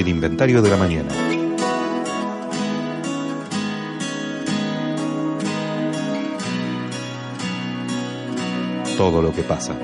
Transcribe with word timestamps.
el 0.00 0.06
inventario 0.06 0.62
de 0.62 0.70
la 0.70 0.76
mañana. 0.76 1.10
Todo 8.96 9.20
lo 9.22 9.32
que 9.32 9.42
pasa. 9.42 9.76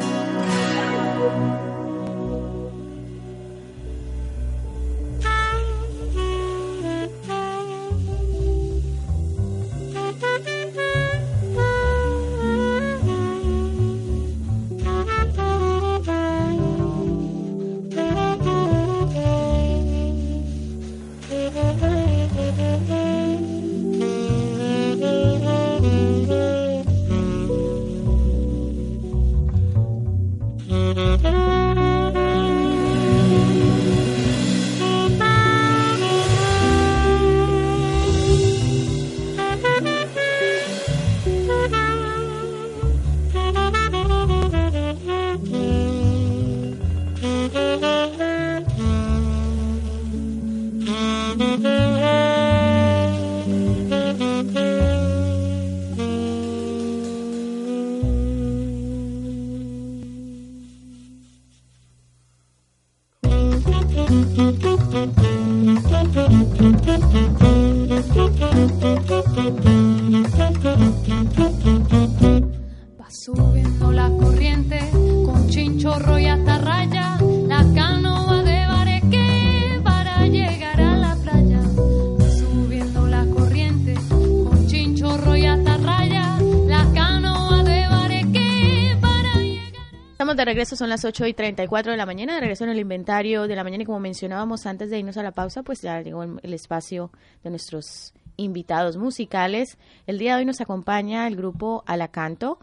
Regreso, 90.45 90.77
son 90.77 90.89
las 90.89 91.05
8 91.05 91.27
y 91.27 91.35
34 91.35 91.93
de 91.93 91.99
la 91.99 92.07
mañana, 92.07 92.35
de 92.35 92.41
regreso 92.41 92.65
en 92.65 92.71
el 92.71 92.79
inventario 92.79 93.47
de 93.47 93.57
la 93.57 93.65
mañana 93.65 93.83
y 93.83 93.87
como 93.87 94.01
mencionábamos 94.01 94.67
antes 94.67 94.91
de 94.91 94.99
irnos 94.99 95.17
a 95.17 95.23
la 95.23 95.33
pausa, 95.33 95.63
pues 95.63 95.83
ya 95.83 96.01
llegó 96.01 96.23
el 96.23 96.55
espacio 96.55 97.11
de 97.43 97.51
nuestros 97.51 98.15
invitados 98.37 98.97
musicales. 98.97 99.79
El 100.07 100.19
día 100.19 100.35
de 100.35 100.41
hoy 100.41 100.45
nos 100.45 100.61
acompaña 100.61 101.27
el 101.27 101.37
grupo 101.37 101.85
Alacanto, 101.87 102.59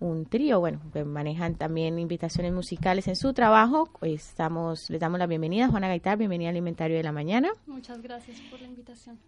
un 0.00 0.24
trío, 0.24 0.60
bueno, 0.60 0.80
que 0.92 1.04
manejan 1.04 1.56
también 1.56 1.98
invitaciones 1.98 2.52
musicales 2.52 3.06
en 3.06 3.16
su 3.16 3.32
trabajo. 3.34 3.90
Estamos, 4.00 4.88
les 4.88 5.00
damos 5.00 5.18
la 5.18 5.26
bienvenida, 5.26 5.68
Juana 5.68 5.88
Gaitar, 5.88 6.16
bienvenida 6.16 6.48
al 6.50 6.56
inventario 6.56 6.96
de 6.96 7.02
la 7.02 7.12
mañana. 7.12 7.50
Muchas 7.66 8.00
gracias 8.00 8.40
por 8.50 8.60
la 8.60 8.66
invitación. 8.66 9.18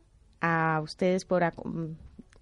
A 0.41 0.81
ustedes 0.83 1.25
por 1.25 1.44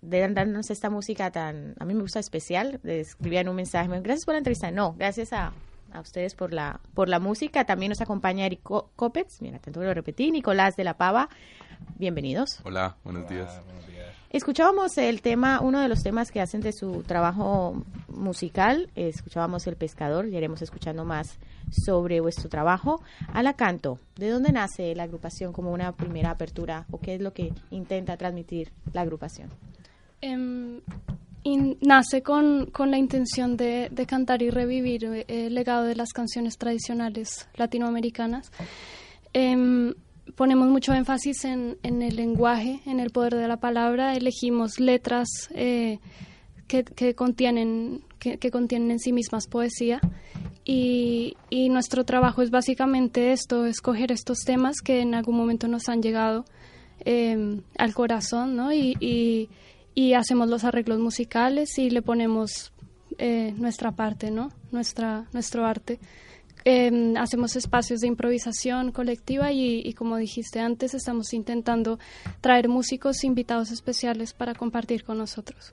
de 0.02 0.28
darnos 0.28 0.70
esta 0.70 0.90
música 0.90 1.30
tan, 1.30 1.74
a 1.78 1.84
mí 1.84 1.94
me 1.94 2.02
gusta 2.02 2.20
especial, 2.20 2.80
escribían 2.84 3.48
un 3.48 3.56
mensaje, 3.56 3.88
gracias 4.00 4.24
por 4.24 4.34
la 4.34 4.38
entrevista, 4.38 4.70
no, 4.70 4.94
gracias 4.94 5.32
a, 5.32 5.52
a 5.92 6.00
ustedes 6.00 6.34
por 6.34 6.52
la, 6.52 6.80
por 6.94 7.08
la 7.08 7.18
música, 7.18 7.64
también 7.64 7.90
nos 7.90 8.00
acompaña 8.00 8.46
Eric 8.46 8.62
Copets, 8.62 9.42
mira, 9.42 9.58
tanto 9.58 9.82
lo 9.82 9.92
repetí, 9.92 10.30
Nicolás 10.30 10.76
de 10.76 10.84
la 10.84 10.94
Pava, 10.94 11.28
bienvenidos. 11.96 12.60
Hola, 12.64 12.96
buenos 13.04 13.28
días. 13.28 13.60
Escuchábamos 14.30 14.96
el 14.96 15.22
tema, 15.22 15.60
uno 15.60 15.80
de 15.80 15.88
los 15.88 16.04
temas 16.04 16.30
que 16.30 16.40
hacen 16.40 16.60
de 16.60 16.72
su 16.72 17.02
trabajo 17.02 17.82
musical, 18.06 18.88
escuchábamos 18.94 19.66
El 19.66 19.74
Pescador, 19.74 20.28
y 20.28 20.36
iremos 20.36 20.62
escuchando 20.62 21.04
más 21.04 21.36
sobre 21.72 22.20
vuestro 22.20 22.48
trabajo. 22.48 23.02
A 23.32 23.42
la 23.42 23.54
canto, 23.54 23.98
¿de 24.14 24.30
dónde 24.30 24.52
nace 24.52 24.94
la 24.94 25.02
agrupación 25.02 25.52
como 25.52 25.72
una 25.72 25.90
primera 25.96 26.30
apertura 26.30 26.86
o 26.92 27.00
qué 27.00 27.16
es 27.16 27.20
lo 27.20 27.32
que 27.32 27.52
intenta 27.70 28.16
transmitir 28.16 28.70
la 28.92 29.00
agrupación? 29.00 29.50
Em, 30.22 30.80
nace 31.80 32.22
con, 32.22 32.66
con, 32.66 32.90
la 32.90 32.98
intención 32.98 33.56
de, 33.56 33.88
de, 33.90 34.06
cantar 34.06 34.42
y 34.42 34.50
revivir 34.50 35.04
eh, 35.04 35.24
el 35.28 35.54
legado 35.54 35.84
de 35.84 35.96
las 35.96 36.12
canciones 36.12 36.58
tradicionales 36.58 37.48
latinoamericanas. 37.54 38.52
Em, 39.32 39.94
ponemos 40.36 40.68
mucho 40.68 40.92
énfasis 40.92 41.44
en, 41.44 41.78
en, 41.82 42.02
el 42.02 42.16
lenguaje, 42.16 42.80
en 42.84 43.00
el 43.00 43.10
poder 43.10 43.34
de 43.36 43.48
la 43.48 43.56
palabra. 43.56 44.14
Elegimos 44.14 44.78
letras 44.78 45.28
eh, 45.54 45.98
que, 46.68 46.84
que, 46.84 47.14
contienen, 47.14 48.02
que, 48.18 48.36
que, 48.36 48.50
contienen 48.50 48.90
en 48.90 48.98
sí 48.98 49.12
mismas 49.12 49.46
poesía. 49.46 50.00
Y, 50.64 51.36
y, 51.48 51.70
nuestro 51.70 52.04
trabajo 52.04 52.42
es 52.42 52.50
básicamente 52.50 53.32
esto, 53.32 53.64
escoger 53.64 54.12
estos 54.12 54.40
temas 54.40 54.82
que 54.82 55.00
en 55.00 55.14
algún 55.14 55.36
momento 55.36 55.68
nos 55.68 55.88
han 55.88 56.02
llegado 56.02 56.44
em, 57.04 57.62
al 57.78 57.94
corazón, 57.94 58.56
¿no? 58.56 58.72
y, 58.72 59.48
y 59.94 60.14
hacemos 60.14 60.48
los 60.48 60.64
arreglos 60.64 60.98
musicales 60.98 61.78
y 61.78 61.90
le 61.90 62.02
ponemos 62.02 62.72
eh, 63.18 63.52
nuestra 63.56 63.92
parte, 63.92 64.30
¿no? 64.30 64.50
Nuestra, 64.70 65.26
nuestro 65.32 65.66
arte. 65.66 65.98
Em, 66.64 67.16
hacemos 67.16 67.56
espacios 67.56 68.00
de 68.00 68.06
improvisación 68.06 68.92
colectiva 68.92 69.50
y, 69.50 69.80
y, 69.84 69.94
como 69.94 70.16
dijiste 70.16 70.60
antes, 70.60 70.94
estamos 70.94 71.32
intentando 71.32 71.98
traer 72.40 72.68
músicos 72.68 73.24
invitados 73.24 73.70
especiales 73.70 74.34
para 74.34 74.54
compartir 74.54 75.04
con 75.04 75.18
nosotros. 75.18 75.72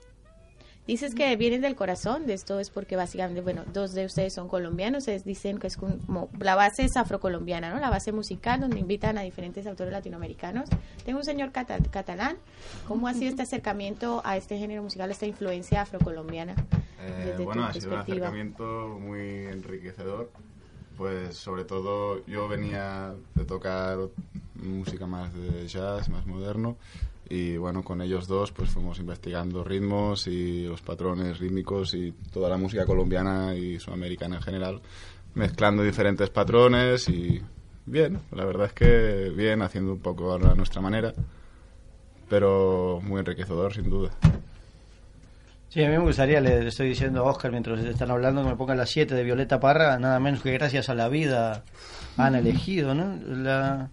Dices 0.87 1.13
que 1.13 1.35
vienen 1.35 1.59
del 1.59 1.75
corazón, 1.75 2.25
de 2.25 2.33
esto 2.33 2.61
es 2.61 2.69
porque 2.69 2.95
básicamente, 2.95 3.41
bueno, 3.41 3.65
dos 3.73 3.93
de 3.93 4.05
ustedes 4.05 4.33
son 4.33 4.47
colombianos, 4.47 5.09
es, 5.09 5.25
dicen 5.25 5.57
que 5.57 5.67
es 5.67 5.75
como, 5.75 6.29
la 6.39 6.55
base 6.55 6.85
es 6.85 6.95
afrocolombiana, 6.95 7.73
¿no? 7.73 7.81
La 7.81 7.89
base 7.89 8.13
musical 8.13 8.61
donde 8.61 8.79
invitan 8.79 9.17
a 9.17 9.21
diferentes 9.21 9.67
autores 9.67 9.91
latinoamericanos. 9.91 10.69
Tengo 11.03 11.19
un 11.19 11.25
señor 11.25 11.51
catalán, 11.51 12.37
¿cómo 12.87 13.09
ha 13.09 13.13
sido 13.13 13.31
este 13.31 13.41
acercamiento 13.41 14.21
a 14.23 14.37
este 14.37 14.57
género 14.57 14.81
musical, 14.81 15.11
esta 15.11 15.25
influencia 15.25 15.81
afrocolombiana? 15.81 16.55
Eh, 17.01 17.35
bueno, 17.43 17.65
ha 17.65 17.73
sido 17.73 17.91
un 17.91 17.97
acercamiento 17.97 18.97
muy 18.97 19.45
enriquecedor, 19.47 20.31
pues 20.95 21.35
sobre 21.35 21.65
todo 21.65 22.25
yo 22.27 22.47
venía 22.47 23.13
de 23.35 23.43
tocar 23.43 23.97
música 24.55 25.05
más 25.05 25.33
de 25.33 25.67
jazz, 25.67 26.07
más 26.07 26.25
moderno, 26.25 26.77
y 27.29 27.57
bueno, 27.57 27.83
con 27.83 28.01
ellos 28.01 28.27
dos 28.27 28.51
pues 28.51 28.69
fuimos 28.69 28.99
investigando 28.99 29.63
ritmos 29.63 30.27
y 30.27 30.63
los 30.63 30.81
patrones 30.81 31.39
rítmicos 31.39 31.93
y 31.93 32.13
toda 32.31 32.49
la 32.49 32.57
música 32.57 32.85
colombiana 32.85 33.55
y 33.55 33.79
sudamericana 33.79 34.37
en 34.37 34.41
general, 34.41 34.81
mezclando 35.33 35.83
diferentes 35.83 36.29
patrones 36.29 37.09
y 37.09 37.41
bien, 37.85 38.19
la 38.31 38.45
verdad 38.45 38.67
es 38.67 38.73
que 38.73 39.31
bien, 39.35 39.61
haciendo 39.61 39.93
un 39.93 39.99
poco 39.99 40.33
a 40.33 40.55
nuestra 40.55 40.81
manera, 40.81 41.13
pero 42.29 43.01
muy 43.03 43.19
enriquecedor 43.19 43.73
sin 43.73 43.89
duda. 43.89 44.11
Sí, 45.69 45.83
a 45.83 45.89
mí 45.89 45.97
me 45.97 46.03
gustaría, 46.03 46.39
le 46.39 46.65
estoy 46.65 46.89
diciendo 46.89 47.19
a 47.19 47.29
Oscar 47.29 47.51
mientras 47.51 47.79
están 47.81 48.09
hablando, 48.09 48.41
que 48.41 48.49
me 48.49 48.55
pongan 48.55 48.77
las 48.77 48.89
7 48.89 49.13
de 49.13 49.23
Violeta 49.23 49.59
Parra, 49.59 49.99
nada 49.99 50.19
menos 50.19 50.41
que 50.41 50.53
gracias 50.53 50.87
a 50.87 50.95
la 50.95 51.09
vida 51.09 51.63
han 52.15 52.35
elegido, 52.35 52.95
¿no? 52.95 53.17
La, 53.27 53.89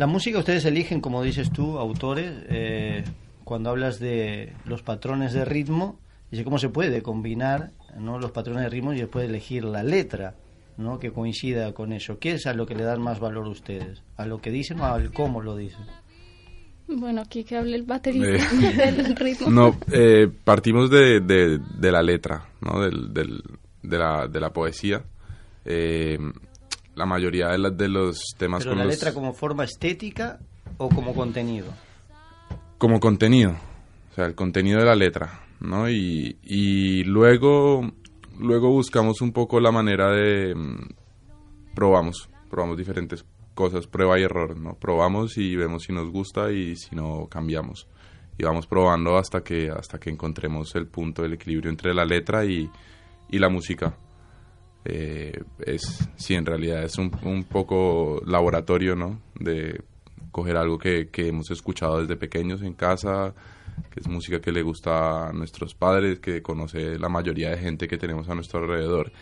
la 0.00 0.06
música 0.06 0.38
ustedes 0.38 0.64
eligen, 0.64 1.02
como 1.02 1.22
dices 1.22 1.52
tú, 1.52 1.78
autores, 1.78 2.32
eh, 2.48 3.04
cuando 3.44 3.68
hablas 3.68 4.00
de 4.00 4.54
los 4.64 4.82
patrones 4.82 5.34
de 5.34 5.44
ritmo, 5.44 6.00
dice 6.30 6.42
cómo 6.42 6.58
se 6.58 6.70
puede 6.70 7.02
combinar 7.02 7.72
¿no? 7.98 8.18
los 8.18 8.30
patrones 8.30 8.62
de 8.62 8.70
ritmo 8.70 8.94
y 8.94 8.98
después 8.98 9.28
elegir 9.28 9.62
la 9.62 9.82
letra 9.82 10.36
¿no? 10.78 10.98
que 10.98 11.10
coincida 11.10 11.74
con 11.74 11.92
eso. 11.92 12.18
¿Qué 12.18 12.32
es 12.32 12.46
a 12.46 12.54
lo 12.54 12.64
que 12.64 12.74
le 12.74 12.84
dan 12.84 13.02
más 13.02 13.20
valor 13.20 13.46
ustedes? 13.46 14.02
¿A 14.16 14.24
lo 14.24 14.40
que 14.40 14.50
dicen 14.50 14.80
o 14.80 14.86
al 14.86 15.12
cómo 15.12 15.42
lo 15.42 15.54
dicen? 15.54 15.84
Bueno, 16.88 17.20
aquí 17.20 17.44
que 17.44 17.58
hable 17.58 17.76
el 17.76 17.82
baterista 17.82 18.48
eh, 18.82 18.92
del 18.96 19.14
ritmo. 19.16 19.50
No, 19.50 19.76
eh, 19.92 20.30
partimos 20.44 20.88
de, 20.88 21.20
de, 21.20 21.92
la 21.92 22.02
letra, 22.02 22.48
¿no? 22.62 22.80
Del, 22.80 23.12
del, 23.12 23.42
de, 23.82 23.98
la, 23.98 24.26
de 24.28 24.40
la 24.40 24.50
poesía. 24.50 25.04
Eh, 25.66 26.16
la 27.00 27.06
mayoría 27.06 27.48
de, 27.48 27.70
de 27.70 27.88
los 27.88 28.34
temas 28.36 28.62
¿Pero 28.62 28.76
la 28.76 28.84
letra 28.84 29.14
como 29.14 29.32
forma 29.32 29.64
estética 29.64 30.38
o 30.76 30.90
como 30.90 31.14
contenido? 31.14 31.72
Como 32.76 33.00
contenido, 33.00 33.52
o 34.12 34.14
sea, 34.14 34.26
el 34.26 34.34
contenido 34.34 34.80
de 34.80 34.84
la 34.84 34.94
letra, 34.94 35.40
¿no? 35.60 35.88
Y, 35.88 36.36
y 36.42 37.04
luego, 37.04 37.90
luego 38.38 38.68
buscamos 38.70 39.22
un 39.22 39.32
poco 39.32 39.60
la 39.60 39.72
manera 39.72 40.10
de... 40.10 40.54
Mm, 40.54 40.88
probamos, 41.74 42.28
probamos 42.50 42.76
diferentes 42.76 43.24
cosas 43.54 43.86
prueba 43.86 44.18
y 44.18 44.22
error, 44.22 44.58
¿no? 44.58 44.74
Probamos 44.74 45.38
y 45.38 45.56
vemos 45.56 45.84
si 45.84 45.94
nos 45.94 46.10
gusta 46.10 46.52
y 46.52 46.76
si 46.76 46.94
no 46.94 47.28
cambiamos. 47.30 47.88
Y 48.36 48.44
vamos 48.44 48.66
probando 48.66 49.16
hasta 49.16 49.42
que, 49.42 49.70
hasta 49.70 49.98
que 49.98 50.10
encontremos 50.10 50.74
el 50.74 50.86
punto 50.86 51.22
del 51.22 51.32
equilibrio 51.32 51.70
entre 51.70 51.94
la 51.94 52.04
letra 52.04 52.44
y, 52.44 52.70
y 53.30 53.38
la 53.38 53.48
música. 53.48 53.96
Eh, 54.84 55.42
es, 55.66 56.08
sí, 56.16 56.34
en 56.34 56.46
realidad 56.46 56.82
es 56.82 56.96
un, 56.98 57.10
un, 57.22 57.44
poco 57.44 58.22
laboratorio, 58.26 58.96
¿no? 58.96 59.20
De 59.38 59.82
coger 60.30 60.56
algo 60.56 60.78
que, 60.78 61.08
que 61.08 61.28
hemos 61.28 61.50
escuchado 61.50 62.00
desde 62.00 62.16
pequeños 62.16 62.62
en 62.62 62.74
casa, 62.74 63.34
que 63.90 64.00
es 64.00 64.08
música 64.08 64.40
que 64.40 64.52
le 64.52 64.62
gusta 64.62 65.28
a 65.28 65.32
nuestros 65.32 65.74
padres, 65.74 66.20
que 66.20 66.42
conoce 66.42 66.98
la 66.98 67.08
mayoría 67.08 67.50
de 67.50 67.58
gente 67.58 67.88
que 67.88 67.98
tenemos 67.98 68.28
a 68.28 68.34
nuestro 68.34 68.60
alrededor. 68.60 69.12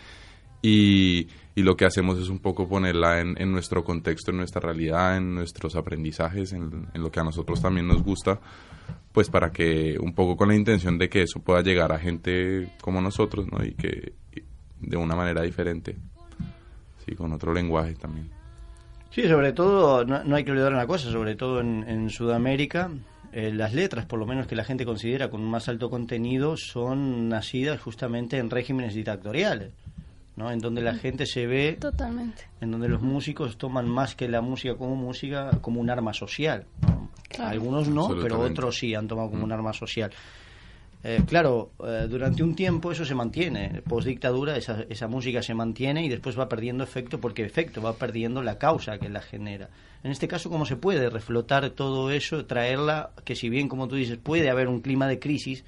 Y, 0.61 1.27
y 1.55 1.63
lo 1.63 1.75
que 1.75 1.85
hacemos 1.85 2.19
es 2.19 2.27
un 2.29 2.39
poco 2.39 2.67
ponerla 2.67 3.21
en, 3.21 3.41
en, 3.41 3.51
nuestro 3.51 3.83
contexto, 3.83 4.31
en 4.31 4.37
nuestra 4.37 4.61
realidad, 4.61 5.15
en 5.17 5.33
nuestros 5.35 5.75
aprendizajes, 5.75 6.51
en, 6.51 6.87
en, 6.93 7.01
lo 7.01 7.11
que 7.11 7.21
a 7.21 7.23
nosotros 7.23 7.61
también 7.61 7.87
nos 7.87 8.03
gusta, 8.03 8.41
pues 9.13 9.29
para 9.29 9.51
que 9.51 9.97
un 9.99 10.13
poco 10.13 10.35
con 10.35 10.49
la 10.49 10.55
intención 10.55 10.97
de 10.97 11.07
que 11.07 11.21
eso 11.21 11.39
pueda 11.39 11.61
llegar 11.61 11.93
a 11.93 11.99
gente 11.99 12.73
como 12.81 13.01
nosotros, 13.01 13.47
¿no? 13.49 13.63
Y 13.63 13.73
que 13.73 14.13
de 14.89 14.97
una 14.97 15.15
manera 15.15 15.43
diferente, 15.43 15.95
sí, 17.05 17.15
con 17.15 17.31
otro 17.31 17.53
lenguaje 17.53 17.93
también. 17.93 18.29
Sí, 19.11 19.27
sobre 19.27 19.53
todo, 19.53 20.03
no, 20.03 20.23
no 20.23 20.35
hay 20.35 20.43
que 20.43 20.51
olvidar 20.51 20.73
una 20.73 20.87
cosa, 20.87 21.11
sobre 21.11 21.35
todo 21.35 21.61
en, 21.61 21.87
en 21.87 22.09
Sudamérica, 22.09 22.89
eh, 23.31 23.53
las 23.53 23.73
letras, 23.73 24.05
por 24.05 24.17
lo 24.17 24.25
menos 24.25 24.47
que 24.47 24.55
la 24.55 24.63
gente 24.63 24.85
considera 24.85 25.29
con 25.29 25.41
un 25.41 25.51
más 25.51 25.69
alto 25.69 25.89
contenido, 25.89 26.57
son 26.57 27.29
nacidas 27.29 27.79
justamente 27.79 28.37
en 28.37 28.49
regímenes 28.49 28.95
dictatoriales. 28.95 29.71
¿no? 30.35 30.49
en 30.51 30.59
donde 30.59 30.81
la 30.81 30.93
gente 30.95 31.25
se 31.25 31.45
ve 31.45 31.77
totalmente 31.81 32.47
en 32.61 32.71
donde 32.71 32.87
los 32.87 33.01
músicos 33.01 33.57
toman 33.57 33.89
más 33.89 34.15
que 34.15 34.29
la 34.29 34.39
música 34.39 34.73
como 34.75 34.95
música 34.95 35.51
como 35.59 35.81
un 35.81 35.89
arma 35.89 36.13
social 36.13 36.65
¿no? 36.83 37.09
claro. 37.27 37.51
algunos 37.51 37.89
no 37.89 38.15
pero 38.21 38.39
otros 38.39 38.77
sí 38.77 38.95
han 38.95 39.05
tomado 39.05 39.31
como 39.31 39.43
un 39.43 39.51
arma 39.51 39.73
social 39.73 40.11
eh, 41.01 41.21
claro, 41.25 41.71
eh, 41.85 42.07
durante 42.09 42.43
un 42.43 42.55
tiempo 42.55 42.91
eso 42.91 43.05
se 43.05 43.15
mantiene, 43.15 43.81
post 43.87 44.07
dictadura 44.07 44.57
esa, 44.57 44.83
esa 44.89 45.07
música 45.07 45.41
se 45.41 45.53
mantiene 45.53 46.03
y 46.03 46.09
después 46.09 46.37
va 46.37 46.49
perdiendo 46.49 46.83
efecto 46.83 47.21
porque 47.21 47.45
efecto 47.45 47.81
va 47.81 47.93
perdiendo 47.93 48.43
la 48.43 48.57
causa 48.57 48.97
que 48.97 49.07
la 49.07 49.21
genera. 49.21 49.69
En 50.03 50.11
este 50.11 50.27
caso, 50.27 50.49
¿cómo 50.49 50.65
se 50.65 50.75
puede 50.75 51.09
reflotar 51.09 51.69
todo 51.71 52.11
eso, 52.11 52.45
traerla, 52.45 53.11
que 53.23 53.35
si 53.35 53.49
bien, 53.49 53.69
como 53.69 53.87
tú 53.87 53.95
dices, 53.95 54.17
puede 54.17 54.49
haber 54.49 54.67
un 54.67 54.81
clima 54.81 55.07
de 55.07 55.19
crisis, 55.19 55.63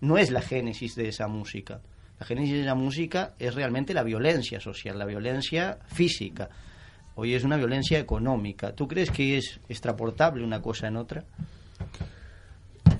no 0.00 0.16
es 0.16 0.30
la 0.30 0.40
génesis 0.40 0.94
de 0.96 1.08
esa 1.08 1.28
música. 1.28 1.80
La 2.18 2.26
génesis 2.26 2.58
de 2.58 2.64
la 2.64 2.74
música 2.74 3.34
es 3.38 3.54
realmente 3.54 3.94
la 3.94 4.02
violencia 4.02 4.60
social, 4.60 4.98
la 4.98 5.06
violencia 5.06 5.78
física. 5.86 6.48
Hoy 7.14 7.34
es 7.34 7.44
una 7.44 7.56
violencia 7.56 7.98
económica. 7.98 8.74
¿Tú 8.74 8.88
crees 8.88 9.10
que 9.10 9.36
es 9.36 9.60
extraportable 9.68 10.44
una 10.44 10.62
cosa 10.62 10.88
en 10.88 10.96
otra? 10.96 11.24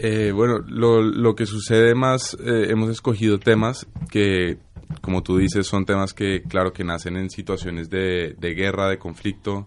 Eh, 0.03 0.33
bueno, 0.33 0.61
lo, 0.67 1.03
lo, 1.03 1.35
que 1.35 1.45
sucede 1.45 1.95
más, 1.95 2.35
eh, 2.41 2.69
hemos 2.71 2.89
escogido 2.89 3.39
temas 3.39 3.87
que, 4.11 4.57
como 5.03 5.23
tú 5.23 5.37
dices, 5.37 5.67
son 5.67 5.85
temas 5.85 6.15
que, 6.15 6.43
claro, 6.43 6.73
que 6.73 6.85
nacen 6.85 7.19
en 7.19 7.29
situaciones 7.29 7.91
de, 7.91 8.35
de 8.39 8.55
guerra, 8.55 8.89
de 8.89 8.97
conflicto, 8.97 9.67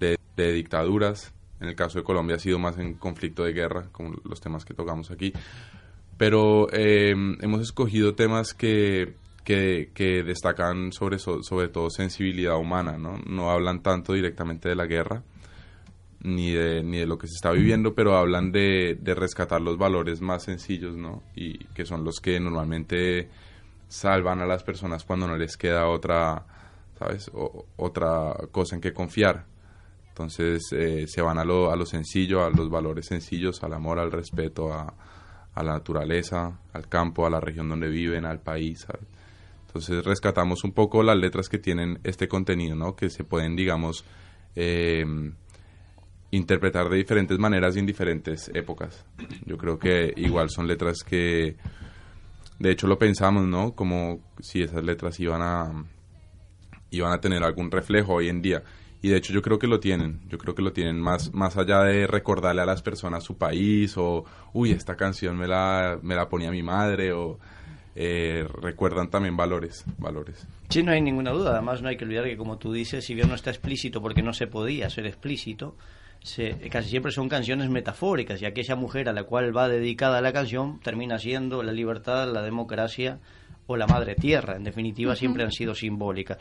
de, 0.00 0.18
de, 0.36 0.52
dictaduras. 0.54 1.32
En 1.60 1.68
el 1.68 1.76
caso 1.76 2.00
de 2.00 2.04
Colombia 2.04 2.34
ha 2.34 2.40
sido 2.40 2.58
más 2.58 2.78
en 2.78 2.94
conflicto 2.94 3.44
de 3.44 3.52
guerra, 3.52 3.86
como 3.92 4.16
los 4.24 4.40
temas 4.40 4.64
que 4.64 4.74
tocamos 4.74 5.12
aquí. 5.12 5.32
Pero 6.18 6.66
eh, 6.72 7.14
hemos 7.40 7.60
escogido 7.60 8.16
temas 8.16 8.54
que, 8.54 9.14
que, 9.44 9.92
que 9.94 10.24
destacan 10.24 10.90
sobre, 10.90 11.20
sobre 11.20 11.68
todo 11.68 11.90
sensibilidad 11.90 12.58
humana, 12.58 12.98
¿no? 12.98 13.20
No 13.24 13.52
hablan 13.52 13.84
tanto 13.84 14.14
directamente 14.14 14.68
de 14.68 14.74
la 14.74 14.86
guerra, 14.86 15.22
ni 16.22 16.52
de, 16.52 16.82
ni 16.82 16.98
de 16.98 17.06
lo 17.06 17.18
que 17.18 17.26
se 17.26 17.34
está 17.34 17.50
viviendo, 17.50 17.94
pero 17.94 18.16
hablan 18.16 18.52
de, 18.52 18.98
de, 19.00 19.14
rescatar 19.14 19.60
los 19.60 19.78
valores 19.78 20.20
más 20.20 20.44
sencillos, 20.44 20.96
¿no? 20.96 21.22
Y 21.34 21.64
que 21.66 21.86
son 21.86 22.04
los 22.04 22.20
que 22.20 22.38
normalmente 22.38 23.30
salvan 23.88 24.40
a 24.40 24.46
las 24.46 24.62
personas 24.62 25.04
cuando 25.04 25.26
no 25.26 25.36
les 25.36 25.56
queda 25.56 25.88
otra, 25.88 26.44
¿sabes? 26.98 27.30
O, 27.32 27.66
otra 27.76 28.34
cosa 28.50 28.74
en 28.74 28.80
que 28.80 28.92
confiar. 28.92 29.46
Entonces 30.08 30.62
eh, 30.72 31.06
se 31.08 31.22
van 31.22 31.38
a 31.38 31.44
lo, 31.44 31.72
a 31.72 31.76
lo 31.76 31.86
sencillo, 31.86 32.44
a 32.44 32.50
los 32.50 32.68
valores 32.68 33.06
sencillos, 33.06 33.62
al 33.62 33.72
amor, 33.72 33.98
al 33.98 34.12
respeto, 34.12 34.72
a, 34.72 34.92
a 35.54 35.62
la 35.62 35.72
naturaleza, 35.72 36.60
al 36.74 36.88
campo, 36.88 37.26
a 37.26 37.30
la 37.30 37.40
región 37.40 37.68
donde 37.68 37.88
viven, 37.88 38.26
al 38.26 38.40
país, 38.40 38.80
¿sabes? 38.80 39.06
Entonces 39.66 40.04
rescatamos 40.04 40.64
un 40.64 40.72
poco 40.72 41.02
las 41.02 41.16
letras 41.16 41.48
que 41.48 41.58
tienen 41.58 42.00
este 42.02 42.28
contenido, 42.28 42.74
¿no? 42.74 42.96
Que 42.96 43.08
se 43.08 43.24
pueden, 43.24 43.54
digamos, 43.54 44.04
eh, 44.56 45.04
interpretar 46.30 46.88
de 46.88 46.96
diferentes 46.96 47.38
maneras 47.38 47.76
y 47.76 47.80
en 47.80 47.86
diferentes 47.86 48.50
épocas. 48.54 49.04
Yo 49.46 49.56
creo 49.56 49.78
que 49.78 50.12
igual 50.16 50.50
son 50.50 50.66
letras 50.66 51.02
que, 51.02 51.56
de 52.58 52.70
hecho 52.70 52.86
lo 52.86 52.98
pensamos, 52.98 53.46
¿no? 53.46 53.72
Como 53.72 54.20
si 54.40 54.62
esas 54.62 54.84
letras 54.84 55.18
iban 55.18 55.42
a, 55.42 55.84
iban 56.90 57.12
a 57.12 57.20
tener 57.20 57.42
algún 57.42 57.70
reflejo 57.70 58.14
hoy 58.14 58.28
en 58.28 58.42
día. 58.42 58.62
Y 59.02 59.08
de 59.08 59.16
hecho 59.16 59.32
yo 59.32 59.40
creo 59.40 59.58
que 59.58 59.66
lo 59.66 59.80
tienen, 59.80 60.20
yo 60.28 60.36
creo 60.36 60.54
que 60.54 60.62
lo 60.62 60.72
tienen 60.72 61.00
más, 61.00 61.32
más 61.32 61.56
allá 61.56 61.82
de 61.84 62.06
recordarle 62.06 62.60
a 62.60 62.66
las 62.66 62.82
personas 62.82 63.24
su 63.24 63.38
país 63.38 63.96
o, 63.96 64.24
uy, 64.52 64.72
esta 64.72 64.94
canción 64.94 65.38
me 65.38 65.48
la, 65.48 65.98
me 66.02 66.14
la 66.14 66.28
ponía 66.28 66.50
mi 66.50 66.62
madre 66.62 67.12
o... 67.12 67.38
Eh, 67.96 68.46
recuerdan 68.62 69.10
también 69.10 69.36
valores, 69.36 69.84
valores. 69.98 70.46
Sí, 70.68 70.82
no 70.82 70.92
hay 70.92 71.02
ninguna 71.02 71.32
duda. 71.32 71.50
Además, 71.50 71.82
no 71.82 71.88
hay 71.88 71.96
que 71.96 72.04
olvidar 72.04 72.24
que, 72.24 72.36
como 72.36 72.56
tú 72.56 72.72
dices, 72.72 73.04
si 73.04 73.14
bien 73.14 73.28
no 73.28 73.34
está 73.34 73.50
explícito 73.50 74.00
porque 74.00 74.22
no 74.22 74.32
se 74.32 74.46
podía 74.46 74.88
ser 74.88 75.06
explícito, 75.06 75.74
se, 76.22 76.50
casi 76.68 76.90
siempre 76.90 77.12
son 77.12 77.28
canciones 77.28 77.70
metafóricas 77.70 78.40
y 78.42 78.46
aquella 78.46 78.76
mujer 78.76 79.08
a 79.08 79.12
la 79.12 79.24
cual 79.24 79.56
va 79.56 79.68
dedicada 79.68 80.20
la 80.20 80.32
canción 80.32 80.78
termina 80.80 81.18
siendo 81.18 81.62
la 81.62 81.72
libertad, 81.72 82.30
la 82.32 82.42
democracia 82.42 83.20
o 83.66 83.76
la 83.76 83.86
madre 83.86 84.16
tierra. 84.16 84.56
En 84.56 84.64
definitiva, 84.64 85.12
uh 85.12 85.14
-huh. 85.14 85.18
siempre 85.18 85.44
han 85.44 85.52
sido 85.52 85.74
simbólicas. 85.74 86.38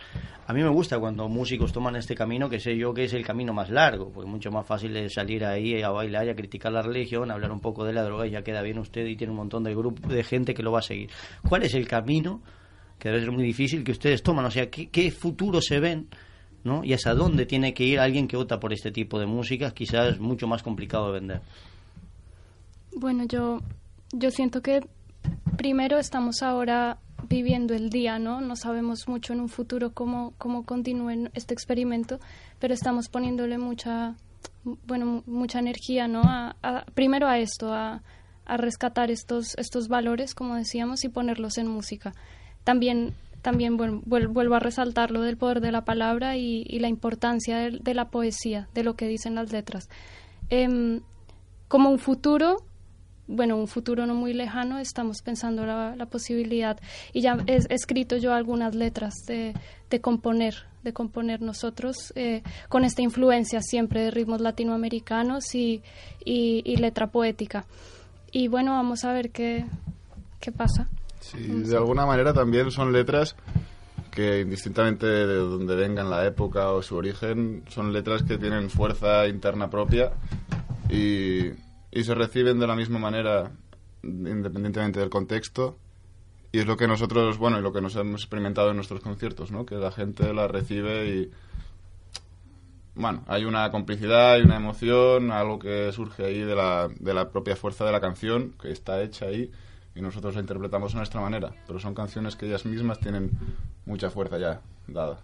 A 0.47 0.53
mí 0.53 0.63
me 0.63 0.69
gusta 0.69 0.99
cuando 0.99 1.29
músicos 1.29 1.71
toman 1.71 1.95
este 1.95 2.15
camino 2.15 2.49
que 2.49 2.59
sé 2.59 2.75
yo 2.75 2.93
que 2.93 3.03
es 3.03 3.13
el 3.13 3.23
camino 3.23 3.53
más 3.53 3.69
largo, 3.69 4.11
porque 4.11 4.29
mucho 4.29 4.49
más 4.51 4.65
fácil 4.65 4.97
es 4.97 5.13
salir 5.13 5.45
ahí 5.45 5.81
a 5.81 5.89
bailar 5.89 6.25
y 6.25 6.29
a 6.29 6.35
criticar 6.35 6.71
la 6.71 6.81
religión, 6.81 7.29
a 7.29 7.35
hablar 7.35 7.51
un 7.51 7.59
poco 7.59 7.85
de 7.85 7.93
la 7.93 8.03
droga 8.03 8.25
y 8.25 8.31
ya 8.31 8.41
queda 8.41 8.61
bien 8.63 8.79
usted 8.79 9.05
y 9.05 9.15
tiene 9.15 9.31
un 9.31 9.37
montón 9.37 9.63
de 9.63 9.75
grupo 9.75 10.07
de 10.07 10.23
gente 10.23 10.53
que 10.53 10.63
lo 10.63 10.71
va 10.71 10.79
a 10.79 10.81
seguir. 10.81 11.09
¿Cuál 11.47 11.63
es 11.63 11.73
el 11.75 11.87
camino? 11.87 12.41
Que 12.97 13.09
debe 13.09 13.21
ser 13.21 13.31
muy 13.31 13.43
difícil 13.43 13.83
que 13.83 13.91
ustedes 13.91 14.23
toman, 14.23 14.45
o 14.45 14.51
sea, 14.51 14.69
¿qué, 14.69 14.89
qué 14.89 15.11
futuro 15.11 15.61
se 15.61 15.79
ven? 15.79 16.07
¿No? 16.63 16.83
Y 16.83 16.93
hasta 16.93 17.13
dónde 17.13 17.45
tiene 17.45 17.73
que 17.73 17.83
ir 17.83 17.99
alguien 17.99 18.27
que 18.27 18.37
vota 18.37 18.59
por 18.59 18.73
este 18.73 18.91
tipo 18.91 19.19
de 19.19 19.25
música, 19.25 19.71
quizás 19.71 20.19
mucho 20.19 20.47
más 20.47 20.63
complicado 20.63 21.07
de 21.07 21.19
vender. 21.19 21.41
Bueno, 22.95 23.25
yo, 23.25 23.61
yo 24.11 24.31
siento 24.31 24.61
que 24.61 24.81
primero 25.57 25.97
estamos 25.97 26.41
ahora 26.41 26.97
viviendo 27.27 27.73
el 27.73 27.89
día, 27.89 28.19
¿no? 28.19 28.41
No 28.41 28.55
sabemos 28.55 29.07
mucho 29.07 29.33
en 29.33 29.41
un 29.41 29.49
futuro 29.49 29.91
cómo, 29.93 30.33
cómo 30.37 30.65
continúe 30.65 31.29
este 31.33 31.53
experimento, 31.53 32.19
pero 32.59 32.73
estamos 32.73 33.09
poniéndole 33.09 33.57
mucha, 33.57 34.15
bueno, 34.87 35.23
mucha 35.25 35.59
energía, 35.59 36.07
¿no? 36.07 36.21
A, 36.23 36.85
primero 36.93 37.27
a 37.27 37.39
esto, 37.39 37.73
a, 37.73 38.01
a 38.45 38.57
rescatar 38.57 39.11
estos, 39.11 39.55
estos 39.57 39.87
valores, 39.87 40.33
como 40.33 40.55
decíamos, 40.55 41.03
y 41.03 41.09
ponerlos 41.09 41.57
en 41.57 41.67
música. 41.67 42.13
También 42.63 43.13
también 43.41 43.77
vuelvo 43.77 44.55
a 44.55 44.59
resaltar 44.59 45.11
lo 45.11 45.21
del 45.21 45.37
poder 45.37 45.61
de 45.61 45.71
la 45.71 45.85
palabra 45.85 46.37
y, 46.37 46.79
la 46.79 46.87
importancia 46.87 47.57
de, 47.57 47.93
la 47.93 48.09
poesía, 48.09 48.67
de 48.73 48.83
lo 48.83 48.95
que 48.95 49.07
dicen 49.07 49.35
las 49.35 49.51
letras. 49.51 49.89
Eh, 50.49 51.01
como 51.69 51.89
un 51.89 51.99
futuro, 51.99 52.63
bueno, 53.27 53.55
un 53.55 53.67
futuro 53.67 54.07
no 54.07 54.15
muy 54.15 54.33
lejano, 54.33 54.79
estamos 54.79 55.21
pensando 55.21 55.65
la, 55.65 56.05
posibilidad, 56.07 56.79
y 57.13 57.21
ya 57.21 57.37
he, 57.45 57.59
escrito 57.69 58.17
yo 58.17 58.33
algunas 58.33 58.73
letras 58.73 59.13
de, 59.27 59.53
de 59.89 60.01
componer, 60.01 60.55
de 60.83 60.93
componer 60.93 61.41
nosotros, 61.41 62.11
eh, 62.15 62.41
con 62.69 62.85
esta 62.85 63.03
influencia 63.03 63.61
siempre 63.61 64.01
de 64.01 64.11
ritmos 64.11 64.41
latinoamericanos 64.41 65.53
y, 65.53 65.83
y, 66.25 66.63
y 66.65 66.77
letra 66.77 67.07
poética. 67.07 67.65
Y 68.31 68.47
bueno, 68.47 68.71
vamos 68.71 69.05
a 69.05 69.13
ver 69.13 69.29
qué, 69.29 69.65
qué 70.39 70.51
pasa. 70.51 70.89
Sí, 71.19 71.37
de 71.37 71.75
alguna 71.77 72.05
manera 72.05 72.33
también 72.33 72.71
son 72.71 72.91
letras 72.91 73.35
que 74.11 74.41
indistintamente 74.41 75.05
de 75.05 75.35
donde 75.35 75.75
vengan 75.75 76.09
la 76.09 76.25
época 76.25 76.71
o 76.71 76.81
su 76.81 76.95
origen, 76.95 77.63
son 77.69 77.93
letras 77.93 78.23
que 78.23 78.37
tienen 78.37 78.69
fuerza 78.69 79.27
interna 79.27 79.69
propia 79.69 80.11
y, 80.89 81.49
y 81.91 82.03
se 82.03 82.15
reciben 82.15 82.59
de 82.59 82.67
la 82.67 82.75
misma 82.75 82.99
manera 82.99 83.51
independientemente 84.03 84.99
del 84.99 85.09
contexto. 85.09 85.77
Y 86.51 86.59
es 86.59 86.65
lo 86.65 86.77
que 86.77 86.87
nosotros, 86.87 87.37
bueno, 87.37 87.59
y 87.59 87.61
lo 87.61 87.71
que 87.71 87.81
nos 87.81 87.95
hemos 87.95 88.21
experimentado 88.21 88.71
en 88.71 88.75
nuestros 88.75 89.01
conciertos, 89.01 89.51
¿no? 89.51 89.65
Que 89.65 89.75
la 89.75 89.91
gente 89.91 90.33
la 90.33 90.47
recibe 90.47 91.07
y 91.07 91.31
bueno, 92.95 93.23
hay 93.27 93.45
una 93.45 93.69
complicidad, 93.69 94.33
hay 94.33 94.41
una 94.41 94.57
emoción, 94.57 95.31
algo 95.31 95.59
que 95.59 95.91
surge 95.91 96.25
ahí 96.25 96.39
de 96.39 96.55
la, 96.55 96.89
de 96.99 97.13
la 97.13 97.29
propia 97.29 97.55
fuerza 97.55 97.85
de 97.85 97.91
la 97.91 98.01
canción, 98.01 98.55
que 98.61 98.71
está 98.71 99.01
hecha 99.01 99.25
ahí 99.25 99.51
y 99.99 100.01
nosotros 100.01 100.33
la 100.35 100.41
interpretamos 100.41 100.93
de 100.93 100.97
nuestra 100.97 101.19
manera, 101.19 101.51
pero 101.67 101.77
son 101.77 101.93
canciones 101.93 102.37
que 102.37 102.45
ellas 102.45 102.65
mismas 102.65 102.99
tienen 102.99 103.31
mucha 103.85 104.09
fuerza 104.09 104.37
ya 104.37 104.61
dada. 104.87 105.17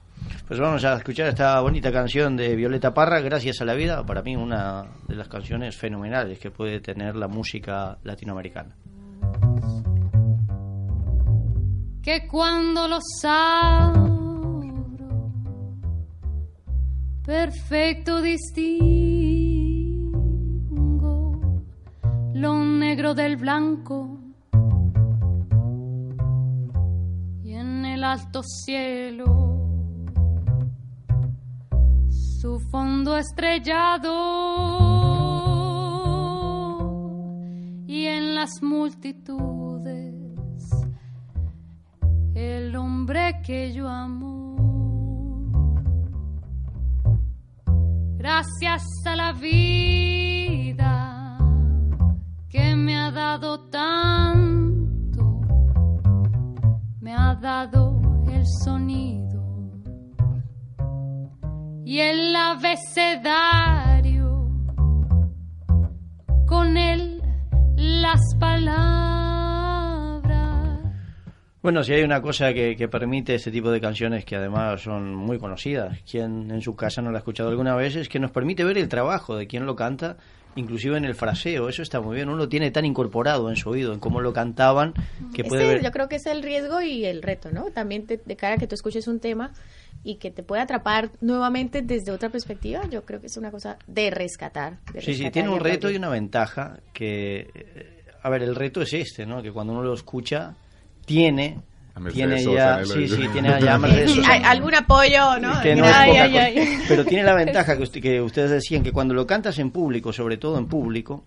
Pues 0.48 0.60
vamos 0.60 0.84
a 0.84 0.98
escuchar 0.98 1.30
esta 1.30 1.62
bonita 1.62 1.94
canción 1.94 2.36
de 2.36 2.56
Violeta 2.58 2.94
Parra, 2.94 3.22
Gracias 3.22 3.62
a 3.62 3.66
la 3.66 3.74
vida, 3.74 4.06
para 4.06 4.22
mí 4.22 4.36
una 4.36 4.86
de 5.08 5.16
las 5.16 5.30
canciones 5.30 5.78
fenomenales 5.78 6.40
que 6.40 6.52
puede 6.52 6.82
tener 6.82 7.16
la 7.16 7.30
música 7.30 7.98
latinoamericana. 8.04 8.76
Que 12.04 12.28
cuando 12.28 12.88
los 12.90 13.04
abro, 13.24 14.62
perfecto 17.24 18.22
distingo 18.22 19.16
lo 22.34 22.66
negro 22.66 23.14
del 23.14 23.38
blanco 23.38 24.25
alto 28.04 28.44
cielo, 28.44 29.26
su 32.10 32.60
fondo 32.72 33.18
estrellado 33.18 34.12
y 37.88 38.06
en 38.06 38.36
las 38.36 38.62
multitudes 38.62 40.16
el 42.36 42.76
hombre 42.76 43.42
que 43.46 43.74
yo 43.74 43.88
amo. 43.88 44.56
Gracias 48.18 48.84
a 49.06 49.16
la 49.16 49.32
vida 49.32 51.38
que 52.50 52.76
me 52.76 52.98
ha 52.98 53.12
dado 53.12 53.70
tanto, 53.70 54.75
ha 57.16 57.36
dado 57.36 58.00
el 58.30 58.46
sonido 58.64 59.44
y 61.86 62.00
el 62.00 62.36
abecedario, 62.36 63.70
con 66.48 66.78
él 66.78 67.22
las 67.76 68.20
palabras. 68.40 69.25
Bueno, 71.66 71.84
si 71.84 71.94
hay 71.94 72.04
una 72.04 72.22
cosa 72.22 72.54
que, 72.54 72.76
que, 72.76 72.88
permite 72.88 73.34
este 73.34 73.50
tipo 73.50 73.72
de 73.72 73.82
canciones 73.82 74.24
que 74.24 74.36
además 74.36 74.82
son 74.82 75.16
muy 75.16 75.40
conocidas, 75.40 75.98
quien 76.08 76.52
en 76.52 76.62
su 76.62 76.76
casa 76.76 77.02
no 77.02 77.10
la 77.10 77.18
ha 77.18 77.22
escuchado 77.22 77.50
alguna 77.50 77.76
vez, 77.76 77.96
es 77.96 78.08
que 78.08 78.20
nos 78.20 78.30
permite 78.30 78.64
ver 78.64 78.78
el 78.78 78.88
trabajo 78.88 79.36
de 79.36 79.48
quien 79.48 79.66
lo 79.66 79.76
canta 79.76 80.16
inclusive 80.56 80.96
en 80.96 81.06
el 81.06 81.16
fraseo, 81.16 81.68
eso 81.68 81.82
está 81.82 82.00
muy 82.02 82.18
bien, 82.18 82.30
uno 82.30 82.38
lo 82.38 82.50
tiene 82.50 82.70
tan 82.70 82.86
incorporado 82.86 83.50
en 83.50 83.56
su 83.56 83.72
oído, 83.72 83.94
en 83.94 84.00
cómo 84.00 84.22
lo 84.22 84.32
cantaban, 84.32 84.94
que 85.34 85.44
puede 85.44 85.66
ver... 85.66 85.84
Yo 85.84 85.92
creo 85.92 86.08
que 86.08 86.18
es 86.18 86.28
el 86.28 86.44
riesgo 86.44 86.84
y 86.84 87.04
el 87.04 87.24
reto, 87.24 87.50
¿no? 87.50 87.72
También 87.72 88.06
de 88.06 88.36
cara 88.36 88.54
a 88.54 88.58
que 88.60 88.68
tú 88.68 88.76
escuches 88.76 89.08
un 89.08 89.20
tema 89.20 89.52
y 90.04 90.18
que 90.18 90.30
te 90.30 90.44
pueda 90.44 90.62
atrapar 90.62 91.10
nuevamente 91.20 91.82
desde 91.82 92.12
otra 92.12 92.30
perspectiva, 92.30 92.88
yo 92.92 93.06
creo 93.06 93.20
que 93.20 93.26
es 93.26 93.38
una 93.38 93.50
cosa 93.50 93.80
de 93.88 94.12
rescatar. 94.12 94.78
sí, 95.00 95.16
sí, 95.16 95.32
tiene 95.32 95.50
un 95.50 95.60
reto 95.60 95.90
y 95.90 95.96
una 95.96 96.10
ventaja 96.10 96.78
que... 96.94 97.50
Eh, 97.56 97.92
a 98.22 98.30
ver, 98.30 98.44
el 98.44 98.54
reto 98.54 98.84
es 98.84 98.94
este, 98.94 99.26
¿no? 99.26 99.42
Que 99.42 99.52
cuando 99.52 99.74
uno 99.74 99.84
lo 99.84 99.94
escucha, 99.96 100.56
tiene 101.06 101.62
tiene 102.12 102.44
ya, 102.44 102.84
sí, 102.84 103.08
sí, 103.08 103.28
tiene 103.32 103.62
ya 103.62 103.80
algún 104.50 104.76
apoyo, 104.76 105.40
¿no? 105.40 105.54
Pero 105.64 107.06
tiene 107.06 107.24
la 107.24 107.34
ventaja 107.36 107.78
que, 107.78 108.02
que 108.02 108.22
ustedes 108.22 108.52
decían 108.52 108.84
que 108.84 108.92
cuando 108.92 109.14
lo 109.14 109.26
cantas 109.26 109.60
en 109.60 109.72
público, 109.72 110.12
sobre 110.12 110.38
todo 110.38 110.58
en 110.58 110.68
público, 110.68 111.24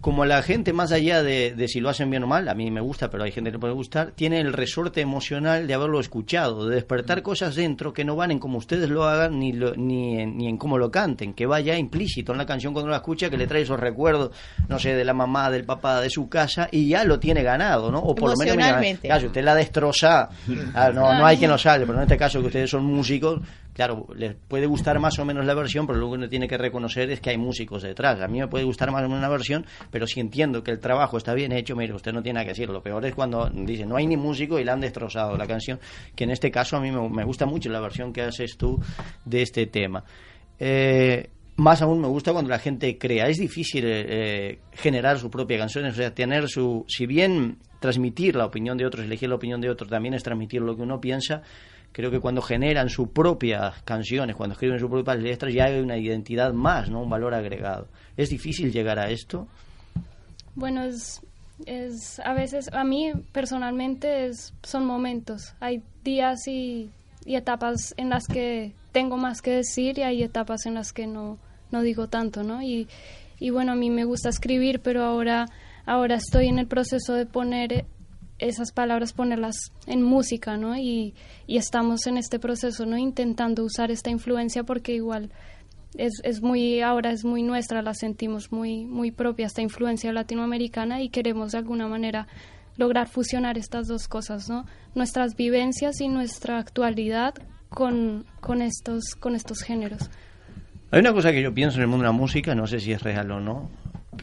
como 0.00 0.24
la 0.24 0.42
gente, 0.42 0.72
más 0.72 0.92
allá 0.92 1.22
de, 1.22 1.54
de, 1.54 1.68
si 1.68 1.80
lo 1.80 1.90
hacen 1.90 2.10
bien 2.10 2.22
o 2.24 2.26
mal, 2.26 2.48
a 2.48 2.54
mí 2.54 2.70
me 2.70 2.80
gusta, 2.80 3.10
pero 3.10 3.24
hay 3.24 3.32
gente 3.32 3.50
que 3.50 3.54
no 3.56 3.60
puede 3.60 3.74
gustar, 3.74 4.12
tiene 4.12 4.40
el 4.40 4.52
resorte 4.52 5.00
emocional 5.00 5.66
de 5.66 5.74
haberlo 5.74 6.00
escuchado, 6.00 6.68
de 6.68 6.76
despertar 6.76 7.22
cosas 7.22 7.54
dentro 7.54 7.92
que 7.92 8.04
no 8.04 8.16
van 8.16 8.30
en 8.30 8.38
cómo 8.38 8.58
ustedes 8.58 8.88
lo 8.88 9.04
hagan 9.04 9.38
ni, 9.38 9.52
ni, 9.52 10.20
en, 10.20 10.38
ni 10.38 10.48
en 10.48 10.56
cómo 10.56 10.78
lo 10.78 10.90
canten, 10.90 11.34
que 11.34 11.46
vaya 11.46 11.76
implícito 11.76 12.32
en 12.32 12.38
la 12.38 12.46
canción 12.46 12.72
cuando 12.72 12.90
la 12.90 12.96
escucha, 12.96 13.28
que 13.28 13.36
le 13.36 13.46
trae 13.46 13.62
esos 13.62 13.78
recuerdos, 13.78 14.30
no 14.68 14.78
sé, 14.78 14.94
de 14.94 15.04
la 15.04 15.12
mamá, 15.12 15.50
del 15.50 15.64
papá, 15.64 16.00
de 16.00 16.08
su 16.08 16.28
casa, 16.28 16.68
y 16.70 16.88
ya 16.88 17.04
lo 17.04 17.18
tiene 17.18 17.42
ganado, 17.42 17.90
¿no? 17.90 17.98
O 17.98 18.14
por 18.14 18.30
lo 18.30 18.36
menos, 18.36 18.56
claro, 19.00 19.26
usted 19.26 19.44
la 19.44 19.54
destroza, 19.54 20.30
ah, 20.74 20.90
no, 20.94 21.12
no 21.12 21.26
hay 21.26 21.36
que 21.36 21.46
no 21.46 21.58
sale, 21.58 21.84
pero 21.84 21.98
en 21.98 22.04
este 22.04 22.16
caso 22.16 22.40
que 22.40 22.46
ustedes 22.46 22.70
son 22.70 22.84
músicos, 22.84 23.40
claro, 23.72 24.06
les 24.14 24.34
puede 24.34 24.66
gustar 24.66 24.98
más 24.98 25.18
o 25.18 25.24
menos 25.24 25.44
la 25.44 25.54
versión, 25.54 25.86
pero 25.86 25.98
que 25.98 26.04
uno 26.04 26.28
tiene 26.28 26.48
que 26.48 26.58
reconocer 26.58 27.10
es 27.10 27.20
que 27.20 27.30
hay 27.30 27.38
músicos 27.38 27.82
detrás. 27.82 28.20
A 28.20 28.28
mí 28.28 28.38
me 28.38 28.48
puede 28.48 28.64
gustar 28.64 28.90
más 28.90 29.00
o 29.00 29.04
menos 29.04 29.18
una 29.18 29.28
versión, 29.28 29.66
pero 29.90 30.06
si 30.06 30.20
entiendo 30.20 30.62
que 30.62 30.70
el 30.70 30.80
trabajo 30.80 31.16
está 31.16 31.34
bien 31.34 31.52
hecho, 31.52 31.76
mire, 31.76 31.94
usted 31.94 32.12
no 32.12 32.22
tiene 32.22 32.42
que 32.42 32.48
decir. 32.48 32.68
Lo 32.68 32.82
peor 32.82 33.04
es 33.06 33.14
cuando 33.14 33.48
dice, 33.50 33.86
no 33.86 33.96
hay 33.96 34.06
ni 34.06 34.16
músico 34.16 34.58
y 34.58 34.64
le 34.64 34.70
han 34.70 34.80
destrozado 34.80 35.36
la 35.36 35.46
canción, 35.46 35.78
que 36.14 36.24
en 36.24 36.30
este 36.30 36.50
caso 36.50 36.76
a 36.76 36.80
mí 36.80 36.90
me, 36.90 37.24
gusta 37.24 37.46
mucho 37.46 37.70
la 37.70 37.80
versión 37.80 38.12
que 38.12 38.22
haces 38.22 38.56
tú 38.56 38.78
de 39.24 39.42
este 39.42 39.66
tema. 39.66 40.04
Eh, 40.58 41.28
más 41.56 41.82
aún 41.82 42.00
me 42.00 42.08
gusta 42.08 42.32
cuando 42.32 42.50
la 42.50 42.58
gente 42.58 42.96
crea. 42.98 43.28
Es 43.28 43.38
difícil 43.38 43.84
eh, 43.86 44.58
generar 44.72 45.18
su 45.18 45.30
propia 45.30 45.58
canción, 45.58 45.84
o 45.84 45.92
sea, 45.92 46.14
tener 46.14 46.48
su... 46.48 46.84
Si 46.88 47.06
bien 47.06 47.58
transmitir 47.80 48.36
la 48.36 48.46
opinión 48.46 48.76
de 48.76 48.86
otros, 48.86 49.04
elegir 49.04 49.28
la 49.28 49.34
opinión 49.34 49.60
de 49.60 49.70
otros, 49.70 49.90
también 49.90 50.14
es 50.14 50.22
transmitir 50.22 50.60
lo 50.60 50.76
que 50.76 50.82
uno 50.82 51.00
piensa, 51.00 51.42
creo 51.92 52.10
que 52.10 52.20
cuando 52.20 52.42
generan 52.42 52.88
sus 52.88 53.08
propias 53.08 53.82
canciones, 53.82 54.36
cuando 54.36 54.54
escriben 54.54 54.78
sus 54.78 54.90
propias 54.90 55.18
letras, 55.18 55.52
ya 55.52 55.64
hay 55.64 55.80
una 55.80 55.96
identidad 55.96 56.52
más, 56.52 56.90
¿no? 56.90 57.02
Un 57.02 57.10
valor 57.10 57.34
agregado. 57.34 57.88
¿Es 58.16 58.30
difícil 58.30 58.72
llegar 58.72 58.98
a 58.98 59.10
esto? 59.10 59.48
Bueno, 60.54 60.82
es, 60.84 61.20
es 61.66 62.20
a 62.20 62.32
veces, 62.32 62.72
a 62.72 62.84
mí 62.84 63.12
personalmente 63.32 64.26
es, 64.26 64.52
son 64.62 64.86
momentos. 64.86 65.54
Hay 65.60 65.82
días 66.04 66.46
y, 66.46 66.90
y, 67.24 67.36
etapas 67.36 67.94
en 67.96 68.10
las 68.10 68.26
que 68.26 68.72
tengo 68.92 69.16
más 69.16 69.42
que 69.42 69.52
decir 69.52 69.98
y 69.98 70.02
hay 70.02 70.22
etapas 70.22 70.66
en 70.66 70.74
las 70.74 70.92
que 70.92 71.06
no, 71.06 71.38
no 71.70 71.82
digo 71.82 72.08
tanto, 72.08 72.42
¿no? 72.42 72.62
Y, 72.62 72.88
y 73.38 73.50
bueno, 73.50 73.72
a 73.72 73.76
mí 73.76 73.90
me 73.90 74.04
gusta 74.04 74.28
escribir, 74.28 74.80
pero 74.80 75.02
ahora, 75.02 75.46
ahora 75.86 76.16
estoy 76.16 76.48
en 76.48 76.58
el 76.58 76.66
proceso 76.66 77.14
de 77.14 77.26
poner 77.26 77.86
esas 78.40 78.72
palabras 78.72 79.12
ponerlas 79.12 79.72
en 79.86 80.02
música, 80.02 80.56
¿no? 80.56 80.76
Y, 80.76 81.14
y, 81.46 81.58
estamos 81.58 82.06
en 82.06 82.16
este 82.16 82.38
proceso, 82.38 82.86
¿no? 82.86 82.96
Intentando 82.96 83.64
usar 83.64 83.90
esta 83.90 84.10
influencia 84.10 84.64
porque 84.64 84.94
igual 84.94 85.30
es, 85.96 86.14
es, 86.24 86.40
muy, 86.40 86.80
ahora 86.80 87.10
es 87.10 87.24
muy 87.24 87.42
nuestra, 87.42 87.82
la 87.82 87.94
sentimos 87.94 88.52
muy, 88.52 88.84
muy 88.84 89.10
propia 89.10 89.46
esta 89.46 89.62
influencia 89.62 90.12
latinoamericana 90.12 91.02
y 91.02 91.08
queremos 91.08 91.52
de 91.52 91.58
alguna 91.58 91.88
manera 91.88 92.26
lograr 92.76 93.08
fusionar 93.08 93.58
estas 93.58 93.88
dos 93.88 94.08
cosas, 94.08 94.48
¿no? 94.48 94.64
Nuestras 94.94 95.36
vivencias 95.36 96.00
y 96.00 96.08
nuestra 96.08 96.58
actualidad 96.58 97.34
con, 97.68 98.24
con, 98.40 98.62
estos, 98.62 99.14
con 99.18 99.34
estos 99.34 99.62
géneros. 99.62 100.10
Hay 100.90 101.00
una 101.00 101.12
cosa 101.12 101.30
que 101.30 101.42
yo 101.42 101.54
pienso 101.54 101.76
en 101.76 101.82
el 101.82 101.88
mundo 101.88 102.04
de 102.04 102.08
la 102.08 102.12
música, 102.12 102.54
no 102.54 102.66
sé 102.66 102.80
si 102.80 102.92
es 102.92 103.02
real 103.02 103.30
o 103.30 103.40
no, 103.40 103.70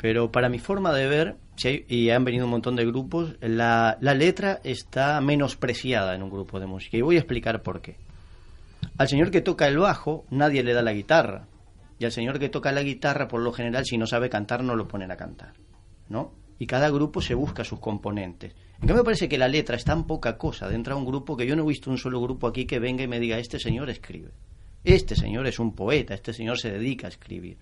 pero 0.01 0.31
para 0.31 0.49
mi 0.49 0.59
forma 0.59 0.93
de 0.93 1.07
ver, 1.07 1.35
y 1.65 2.09
han 2.09 2.23
venido 2.23 2.45
un 2.45 2.51
montón 2.51 2.75
de 2.75 2.85
grupos, 2.85 3.35
la, 3.41 3.97
la 3.99 4.13
letra 4.13 4.59
está 4.63 5.19
menospreciada 5.21 6.15
en 6.15 6.23
un 6.23 6.29
grupo 6.29 6.59
de 6.59 6.67
música. 6.67 6.97
Y 6.97 7.01
voy 7.01 7.15
a 7.15 7.19
explicar 7.19 7.61
por 7.63 7.81
qué. 7.81 7.97
Al 8.97 9.07
señor 9.07 9.31
que 9.31 9.41
toca 9.41 9.67
el 9.67 9.77
bajo, 9.77 10.25
nadie 10.29 10.63
le 10.63 10.73
da 10.73 10.81
la 10.81 10.93
guitarra. 10.93 11.47
Y 11.99 12.05
al 12.05 12.11
señor 12.11 12.39
que 12.39 12.49
toca 12.49 12.71
la 12.71 12.83
guitarra, 12.83 13.27
por 13.27 13.41
lo 13.41 13.51
general, 13.51 13.85
si 13.85 13.97
no 13.97 14.05
sabe 14.05 14.29
cantar, 14.29 14.63
no 14.63 14.75
lo 14.75 14.87
ponen 14.87 15.11
a 15.11 15.17
cantar. 15.17 15.53
¿No? 16.09 16.33
Y 16.59 16.67
cada 16.67 16.89
grupo 16.89 17.21
se 17.21 17.33
busca 17.33 17.63
sus 17.63 17.79
componentes. 17.79 18.55
En 18.81 18.93
me 18.95 19.03
parece 19.03 19.27
que 19.27 19.37
la 19.37 19.47
letra 19.47 19.75
es 19.75 19.83
tan 19.83 20.05
poca 20.05 20.37
cosa 20.37 20.69
dentro 20.69 20.93
de 20.93 21.01
un 21.01 21.07
grupo 21.07 21.35
que 21.35 21.47
yo 21.47 21.55
no 21.55 21.63
he 21.63 21.67
visto 21.67 21.89
un 21.89 21.97
solo 21.97 22.21
grupo 22.21 22.47
aquí 22.47 22.65
que 22.65 22.79
venga 22.79 23.03
y 23.03 23.07
me 23.07 23.19
diga, 23.19 23.39
este 23.39 23.59
señor 23.59 23.89
escribe. 23.89 24.31
Este 24.83 25.15
señor 25.15 25.47
es 25.47 25.59
un 25.59 25.73
poeta, 25.73 26.13
este 26.13 26.33
señor 26.33 26.59
se 26.59 26.71
dedica 26.71 27.07
a 27.07 27.09
escribir. 27.09 27.57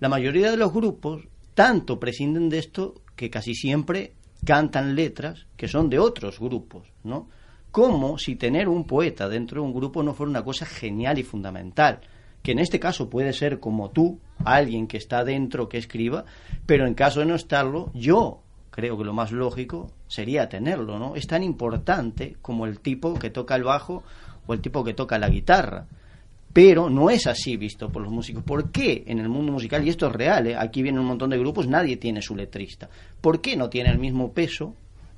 La 0.00 0.08
mayoría 0.08 0.50
de 0.50 0.56
los 0.56 0.72
grupos 0.72 1.28
tanto 1.54 1.98
prescinden 1.98 2.48
de 2.48 2.58
esto 2.58 2.94
que 3.16 3.30
casi 3.30 3.54
siempre 3.54 4.12
cantan 4.44 4.94
letras 4.94 5.46
que 5.56 5.68
son 5.68 5.88
de 5.88 5.98
otros 5.98 6.38
grupos, 6.38 6.92
¿no? 7.02 7.28
Como 7.70 8.18
si 8.18 8.36
tener 8.36 8.68
un 8.68 8.84
poeta 8.84 9.28
dentro 9.28 9.60
de 9.60 9.66
un 9.66 9.74
grupo 9.74 10.02
no 10.02 10.14
fuera 10.14 10.30
una 10.30 10.44
cosa 10.44 10.66
genial 10.66 11.18
y 11.18 11.22
fundamental, 11.22 12.00
que 12.42 12.52
en 12.52 12.58
este 12.58 12.78
caso 12.78 13.08
puede 13.08 13.32
ser 13.32 13.58
como 13.58 13.90
tú, 13.90 14.20
alguien 14.44 14.86
que 14.86 14.98
está 14.98 15.24
dentro 15.24 15.68
que 15.68 15.78
escriba, 15.78 16.24
pero 16.66 16.86
en 16.86 16.94
caso 16.94 17.20
de 17.20 17.26
no 17.26 17.34
estarlo, 17.34 17.90
yo 17.94 18.42
creo 18.70 18.98
que 18.98 19.04
lo 19.04 19.12
más 19.12 19.32
lógico 19.32 19.90
sería 20.08 20.48
tenerlo, 20.48 20.98
¿no? 20.98 21.16
Es 21.16 21.26
tan 21.26 21.42
importante 21.42 22.36
como 22.42 22.66
el 22.66 22.80
tipo 22.80 23.14
que 23.14 23.30
toca 23.30 23.56
el 23.56 23.64
bajo 23.64 24.02
o 24.46 24.54
el 24.54 24.60
tipo 24.60 24.84
que 24.84 24.94
toca 24.94 25.18
la 25.18 25.28
guitarra 25.28 25.86
pero 26.54 26.88
no 26.88 27.10
es 27.10 27.26
así 27.26 27.56
visto 27.56 27.90
por 27.90 28.00
los 28.00 28.12
músicos. 28.12 28.44
¿Por 28.44 28.70
qué 28.70 29.02
en 29.08 29.18
el 29.18 29.28
mundo 29.28 29.50
musical, 29.50 29.84
y 29.84 29.90
esto 29.90 30.06
es 30.06 30.12
real, 30.12 30.46
¿eh? 30.46 30.56
aquí 30.56 30.82
vienen 30.82 31.00
un 31.00 31.08
montón 31.08 31.30
de 31.30 31.38
grupos, 31.38 31.66
nadie 31.66 31.96
tiene 31.96 32.22
su 32.22 32.36
letrista? 32.36 32.88
¿Por 33.20 33.40
qué 33.40 33.56
no 33.56 33.68
tiene 33.68 33.90
el 33.90 33.98
mismo 33.98 34.32
peso 34.32 34.76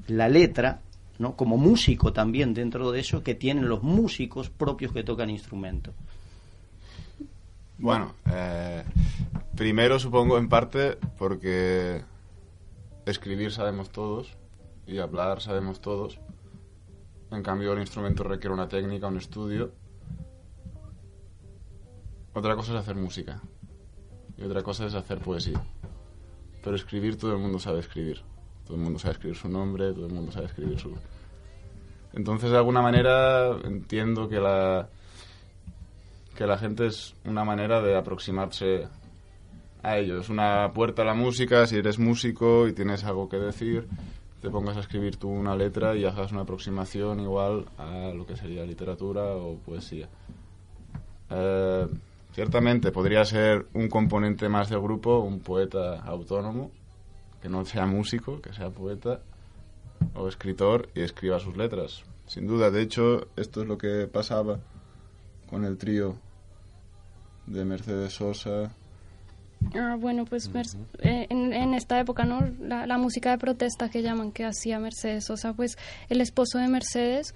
la 0.08 0.30
letra, 0.30 0.80
¿no? 1.18 1.36
como 1.36 1.58
músico 1.58 2.10
también 2.10 2.54
dentro 2.54 2.90
de 2.90 3.00
eso, 3.00 3.22
que 3.22 3.34
tienen 3.34 3.68
los 3.68 3.82
músicos 3.82 4.48
propios 4.48 4.92
que 4.92 5.04
tocan 5.04 5.28
instrumentos? 5.28 5.94
Bueno, 7.76 8.14
eh, 8.32 8.82
primero 9.54 9.98
supongo 9.98 10.38
en 10.38 10.48
parte 10.48 10.96
porque 11.18 12.00
escribir 13.04 13.52
sabemos 13.52 13.90
todos 13.90 14.34
y 14.86 15.00
hablar 15.00 15.42
sabemos 15.42 15.82
todos. 15.82 16.18
En 17.30 17.42
cambio, 17.42 17.74
el 17.74 17.80
instrumento 17.80 18.22
requiere 18.24 18.54
una 18.54 18.68
técnica, 18.68 19.08
un 19.08 19.18
estudio. 19.18 19.72
Otra 22.36 22.54
cosa 22.54 22.72
es 22.72 22.80
hacer 22.80 22.96
música 22.96 23.40
y 24.36 24.42
otra 24.42 24.62
cosa 24.62 24.84
es 24.84 24.92
hacer 24.92 25.20
poesía. 25.20 25.58
Pero 26.62 26.76
escribir, 26.76 27.16
todo 27.16 27.32
el 27.32 27.38
mundo 27.38 27.58
sabe 27.58 27.80
escribir. 27.80 28.20
Todo 28.66 28.76
el 28.76 28.82
mundo 28.82 28.98
sabe 28.98 29.12
escribir 29.14 29.38
su 29.38 29.48
nombre, 29.48 29.94
todo 29.94 30.04
el 30.04 30.12
mundo 30.12 30.30
sabe 30.30 30.44
escribir 30.44 30.78
su... 30.78 30.94
Entonces, 32.12 32.50
de 32.50 32.58
alguna 32.58 32.82
manera, 32.82 33.56
entiendo 33.64 34.28
que 34.28 34.38
la, 34.38 34.86
que 36.36 36.46
la 36.46 36.58
gente 36.58 36.88
es 36.88 37.14
una 37.24 37.42
manera 37.42 37.80
de 37.80 37.96
aproximarse 37.96 38.86
a 39.82 39.96
ello. 39.96 40.20
Es 40.20 40.28
una 40.28 40.72
puerta 40.74 41.00
a 41.00 41.04
la 41.06 41.14
música, 41.14 41.66
si 41.66 41.76
eres 41.76 41.98
músico 41.98 42.68
y 42.68 42.74
tienes 42.74 43.02
algo 43.04 43.30
que 43.30 43.38
decir, 43.38 43.88
te 44.42 44.50
pongas 44.50 44.76
a 44.76 44.80
escribir 44.80 45.16
tú 45.16 45.30
una 45.30 45.56
letra 45.56 45.96
y 45.96 46.04
hagas 46.04 46.32
una 46.32 46.42
aproximación 46.42 47.18
igual 47.18 47.64
a 47.78 48.12
lo 48.14 48.26
que 48.26 48.36
sería 48.36 48.66
literatura 48.66 49.24
o 49.24 49.56
poesía. 49.56 50.10
Eh, 51.30 51.86
ciertamente 52.36 52.92
podría 52.92 53.24
ser 53.24 53.66
un 53.72 53.88
componente 53.88 54.50
más 54.50 54.68
del 54.68 54.82
grupo, 54.82 55.20
un 55.20 55.40
poeta 55.40 56.02
autónomo, 56.02 56.70
que 57.40 57.48
no 57.48 57.64
sea 57.64 57.86
músico, 57.86 58.42
que 58.42 58.52
sea 58.52 58.68
poeta 58.68 59.22
o 60.14 60.28
escritor 60.28 60.90
y 60.94 61.00
escriba 61.00 61.40
sus 61.40 61.56
letras. 61.56 62.04
Sin 62.26 62.46
duda, 62.46 62.70
de 62.70 62.82
hecho, 62.82 63.28
esto 63.36 63.62
es 63.62 63.66
lo 63.66 63.78
que 63.78 64.06
pasaba 64.06 64.60
con 65.48 65.64
el 65.64 65.78
trío 65.78 66.18
de 67.46 67.64
Mercedes 67.64 68.12
Sosa. 68.12 68.70
Ah, 69.74 69.96
bueno, 69.98 70.26
pues 70.26 70.50
eh, 70.98 71.26
en, 71.30 71.72
esta 71.72 71.98
época, 71.98 72.26
¿no? 72.26 72.46
La, 72.60 72.98
música 72.98 73.30
de 73.30 73.38
protesta 73.38 73.88
que 73.88 74.02
llaman 74.02 74.30
que 74.30 74.44
hacía 74.44 74.78
Mercedes 74.78 75.24
Sosa, 75.24 75.54
pues 75.54 75.78
el 76.10 76.20
esposo 76.20 76.58
de 76.58 76.68
Mercedes 76.68 77.34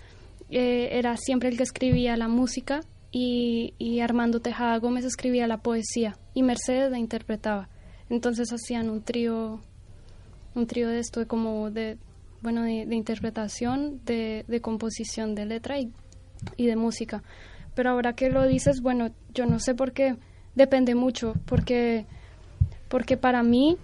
eh, 0.50 0.90
era 0.92 1.16
siempre 1.16 1.48
el 1.48 1.56
que 1.56 1.62
escribía 1.62 2.18
la 2.18 2.28
música 2.28 2.82
y, 3.12 4.00
Armando 4.00 4.40
Tejada 4.40 4.78
Gómez 4.78 5.04
escribía 5.04 5.46
la 5.46 5.58
poesía 5.58 6.16
y 6.34 6.42
Mercedes 6.42 6.90
la 6.90 6.98
interpretaba. 6.98 7.68
Entonces 8.08 8.52
hacían 8.52 8.88
un 8.88 9.02
trío, 9.02 9.60
un 10.54 10.66
trío 10.66 10.88
de 10.88 10.98
esto 11.00 11.26
como 11.26 11.70
de, 11.70 11.98
bueno, 12.40 12.62
de, 12.62 12.94
interpretación, 12.94 14.00
de, 14.04 14.44
de, 14.46 14.60
composición 14.60 15.34
de 15.34 15.46
letra 15.46 15.78
y, 15.80 15.92
y 16.56 16.66
de 16.66 16.76
música. 16.76 17.22
Pero 17.74 17.90
ahora 17.90 18.14
que 18.14 18.30
lo 18.30 18.46
dices, 18.46 18.80
bueno, 18.80 19.10
yo 19.34 19.46
no 19.46 19.58
sé 19.58 19.74
por 19.74 19.92
qué, 19.92 20.16
depende 20.54 20.94
mucho, 20.94 21.34
porque, 21.46 22.06
porque 22.88 23.16
para 23.16 23.42
mí 23.42 23.76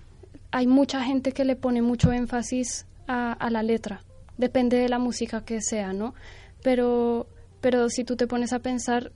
hay 0.51 0.67
mucha 0.67 1.03
gente 1.03 1.33
que 1.33 1.45
le 1.45 1.57
pone 1.57 1.83
mucho 1.83 2.13
énfasis 2.13 2.87
a, 3.07 3.33
a 3.33 3.51
la 3.51 3.63
letra, 3.63 4.03
depende 4.39 4.77
de 4.79 4.89
la 4.89 4.99
música 4.99 5.45
que 5.45 5.61
sea, 5.61 5.93
¿no? 5.93 6.15
Pero, 6.63 7.29
pero 7.61 7.89
si 7.89 8.05
tú 8.05 8.17
te 8.17 8.27
pones 8.27 8.53
a 8.53 8.59
pensar, 8.59 9.13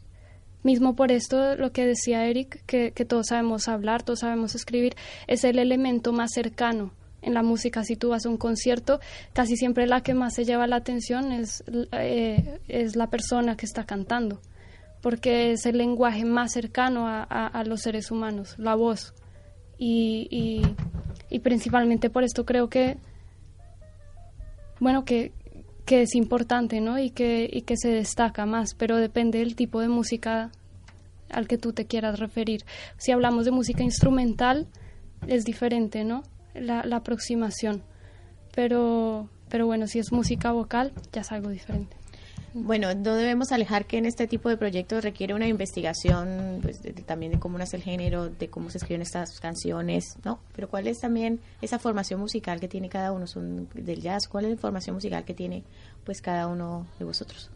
mismo 0.62 0.94
por 0.94 1.12
esto 1.12 1.56
lo 1.56 1.73
que 1.73 1.87
decía 1.87 2.26
Eric, 2.26 2.64
que, 2.66 2.90
todos 3.04 3.28
sabemos 3.28 3.68
hablar, 3.68 4.02
todos 4.02 4.20
sabemos 4.20 4.54
escribir, 4.54 4.94
es 5.26 5.44
el 5.44 5.59
elemento 5.59 6.12
más 6.12 6.32
cercano 6.32 6.92
en 7.23 7.35
la 7.35 7.42
música. 7.42 7.85
Si 7.85 7.97
tú 7.97 8.11
vas 8.11 8.26
a 8.26 8.28
un 8.28 8.37
concierto, 8.37 9.00
casi 9.32 9.56
siempre 9.56 9.87
la 9.87 10.02
que 10.02 10.14
más 10.14 10.35
se 10.35 10.44
lleva 10.44 10.66
la 10.66 10.76
atención 10.76 11.32
es, 11.32 11.64
eh, 11.92 12.61
es 12.68 12.97
la 12.97 13.09
persona 13.09 13.56
que 13.56 13.66
está 13.66 13.85
cantando 13.85 14.40
porque 15.00 15.52
es 15.52 15.66
el 15.66 15.78
lenguaje 15.78 16.25
más 16.25 16.52
cercano 16.52 17.06
a, 17.06 17.62
los 17.64 17.80
seres 17.82 18.11
humanos, 18.11 18.54
la 18.59 18.75
voz. 18.75 19.14
Y, 19.78 20.68
y, 21.30 21.38
principalmente 21.38 22.11
por 22.11 22.23
esto 22.23 22.44
creo 22.44 22.68
que, 22.68 22.99
bueno, 24.78 25.04
que, 25.04 25.32
que 25.90 26.02
es 26.02 26.14
importante, 26.14 26.80
¿no? 26.80 27.00
Y 27.00 27.11
que, 27.11 27.50
y 27.52 27.62
que 27.62 27.76
se 27.76 27.88
destaca 27.88 28.47
más, 28.47 28.75
pero 28.75 28.99
depende 28.99 29.40
del 29.40 29.56
tipo 29.56 29.80
de 29.80 29.88
música 29.88 30.52
al 31.28 31.49
que 31.49 31.59
tú 31.59 31.73
te 31.73 31.87
quieras 31.87 32.20
referir. 32.20 32.61
Si 32.97 33.11
hablamos 33.11 33.44
de 33.44 33.50
música 33.50 33.82
instrumental, 33.82 34.68
es 35.26 35.42
diferente, 35.44 36.04
¿no? 36.04 36.23
La, 36.54 36.84
la 36.84 36.99
aproximación. 36.99 37.82
Pero, 38.54 39.28
pero 39.49 39.67
bueno, 39.67 39.88
si 39.88 39.99
es 39.99 40.12
música 40.12 40.52
vocal, 40.52 40.93
ya 41.12 41.23
es 41.23 41.32
algo 41.32 41.49
diferente. 41.49 41.97
Bueno, 42.52 42.93
no 42.95 43.15
debemos 43.15 43.52
alejar 43.52 43.86
que 43.86 43.99
en 43.99 44.06
este 44.06 44.26
tipo 44.26 44.49
de 44.49 44.56
proyectos 44.56 45.04
requiere 45.04 45.34
una 45.34 45.47
investigación 45.47 46.58
pues, 46.63 46.80
también 47.06 47.30
de 47.30 47.39
cómo 47.39 47.56
nace 47.58 47.76
el 47.76 47.82
género, 47.82 48.28
de 48.28 48.49
cómo 48.49 48.71
se 48.71 48.78
escriben 48.78 49.02
estas 49.02 49.39
canciones, 49.39 50.17
¿no? 50.25 50.41
Pero 50.56 50.69
¿cuál 50.69 50.89
es 50.89 50.99
también 50.99 51.39
esa 51.63 51.78
formación 51.78 52.19
musical 52.19 52.58
que 52.58 52.67
tiene 52.67 52.89
cada 52.89 53.13
uno? 53.13 53.28
Son 53.28 53.69
del 53.73 54.00
jazz, 54.00 54.26
¿cuál 54.26 54.47
es 54.47 54.50
la 54.52 54.56
formación 54.56 54.95
musical 54.95 55.25
que 55.25 55.34
tiene 55.34 55.63
pues 56.04 56.21
cada 56.21 56.49
uno 56.49 56.89
de 56.99 57.04
vosotros? 57.04 57.50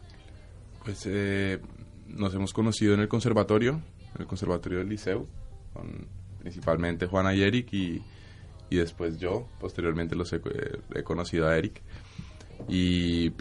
Pues 0.85 1.03
eh, 1.07 1.59
nos 2.07 2.33
hemos 2.33 2.53
conocido 2.53 2.93
en 2.93 3.01
el 3.01 3.09
conservatorio, 3.09 3.81
en 4.15 4.21
el 4.21 4.27
conservatorio 4.27 4.77
del 4.79 4.87
liceo, 4.87 5.27
con 5.73 6.07
principalmente 6.39 7.05
Juana 7.07 7.35
y 7.35 7.41
Eric 7.41 7.73
y, 7.73 8.01
y 8.69 8.77
después 8.77 9.17
yo, 9.17 9.49
posteriormente 9.59 10.15
los 10.15 10.31
he, 10.31 10.39
he 10.95 11.03
conocido 11.03 11.49
a 11.49 11.57
Eric 11.57 11.81
y 12.67 13.31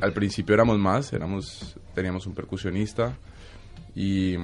al 0.00 0.12
principio 0.12 0.54
éramos 0.54 0.78
más, 0.78 1.12
éramos, 1.12 1.76
teníamos 1.94 2.26
un 2.26 2.34
percusionista 2.34 3.16
y, 3.94 4.34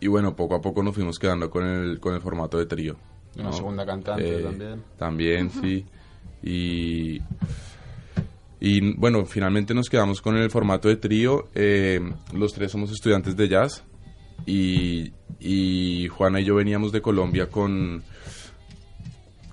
y 0.00 0.06
bueno, 0.08 0.34
poco 0.34 0.56
a 0.56 0.60
poco 0.60 0.82
nos 0.82 0.94
fuimos 0.94 1.18
quedando 1.18 1.50
con 1.50 1.64
el, 1.64 2.00
con 2.00 2.14
el 2.14 2.20
formato 2.20 2.58
de 2.58 2.66
trío. 2.66 2.96
Una 3.38 3.52
segunda 3.52 3.86
cantante 3.86 4.40
eh, 4.40 4.42
también. 4.42 4.82
También, 4.98 5.50
sí. 5.50 5.86
Y, 6.42 7.20
y 8.58 8.94
bueno, 8.96 9.24
finalmente 9.24 9.72
nos 9.72 9.88
quedamos 9.88 10.20
con 10.20 10.36
el 10.36 10.50
formato 10.50 10.88
de 10.88 10.96
trío. 10.96 11.48
Eh, 11.54 12.00
los 12.32 12.52
tres 12.52 12.72
somos 12.72 12.90
estudiantes 12.90 13.36
de 13.36 13.48
jazz 13.48 13.84
y, 14.46 15.12
y 15.38 16.08
Juana 16.08 16.40
y 16.40 16.44
yo 16.44 16.56
veníamos 16.56 16.90
de 16.90 17.00
Colombia 17.00 17.48
con 17.48 18.02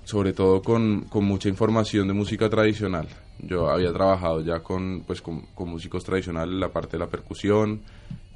sobre 0.08 0.32
todo 0.32 0.62
con, 0.62 1.02
con, 1.02 1.26
mucha 1.26 1.50
información 1.50 2.08
de 2.08 2.14
música 2.14 2.48
tradicional. 2.48 3.06
Yo 3.40 3.68
había 3.68 3.92
trabajado 3.92 4.40
ya 4.40 4.60
con, 4.60 5.02
pues, 5.06 5.20
con, 5.20 5.44
músicos 5.66 6.02
tradicionales, 6.02 6.54
la 6.54 6.72
parte 6.72 6.92
de 6.92 7.00
la 7.00 7.10
percusión, 7.10 7.82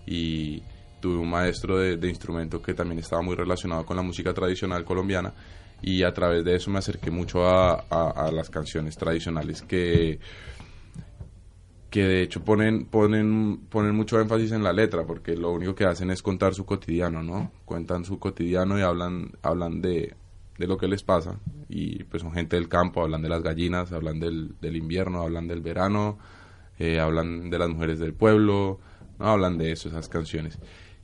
y 0.05 0.63
tuve 1.01 1.17
un 1.17 1.31
maestro 1.31 1.79
de, 1.79 1.97
de, 1.97 2.11
instrumento 2.11 2.61
que 2.61 2.75
también 2.75 2.99
estaba 2.99 3.23
muy 3.23 3.37
relacionado 3.37 3.87
con 3.87 3.97
la 3.97 4.03
música 4.03 4.35
tradicional 4.35 4.85
colombiana, 4.85 5.33
y 5.81 6.03
a 6.03 6.13
través 6.13 6.45
de 6.45 6.57
eso 6.57 6.71
me 6.71 6.79
acerqué 6.79 7.11
mucho 7.11 7.47
a, 7.47 7.87
a, 7.89 8.31
las 8.31 8.51
canciones 8.51 8.95
tradicionales 8.99 9.63
que 9.63 10.21
que 11.89 12.05
de 12.05 12.23
hecho 12.23 12.43
ponen, 12.43 12.87
ponen, 12.87 13.67
ponen 13.69 13.95
mucho 13.95 14.19
énfasis 14.19 14.53
en 14.53 14.63
la 14.63 14.73
letra, 14.73 15.05
porque 15.05 15.37
lo 15.37 15.53
único 15.53 15.75
que 15.75 15.85
hacen 15.85 16.11
es 16.11 16.23
contar 16.23 16.55
su 16.55 16.65
cotidiano, 16.65 17.23
¿no? 17.23 17.51
Cuentan 17.67 18.07
su 18.07 18.19
cotidiano 18.19 18.79
y 18.79 18.83
hablan, 18.83 19.33
hablan 19.43 19.83
de, 19.83 20.15
de 20.59 20.67
lo 20.67 20.77
que 20.77 20.88
les 20.88 21.03
pasa. 21.03 21.38
Y 21.69 22.05
pues 22.05 22.23
son 22.23 22.33
gente 22.33 22.57
del 22.57 22.69
campo, 22.69 23.03
hablan 23.03 23.23
de 23.23 23.29
las 23.29 23.43
gallinas, 23.43 23.93
hablan 23.93 24.21
del, 24.21 24.55
del 24.61 24.77
invierno, 24.77 25.23
hablan 25.23 25.49
del 25.49 25.61
verano, 25.61 26.19
eh, 26.79 27.01
hablan 27.01 27.51
de 27.51 27.59
las 27.59 27.69
mujeres 27.69 27.99
del 27.99 28.15
pueblo, 28.15 28.79
hablan 29.19 29.59
de 29.59 29.73
eso, 29.73 29.88
esas 29.88 30.09
canciones. 30.09 30.59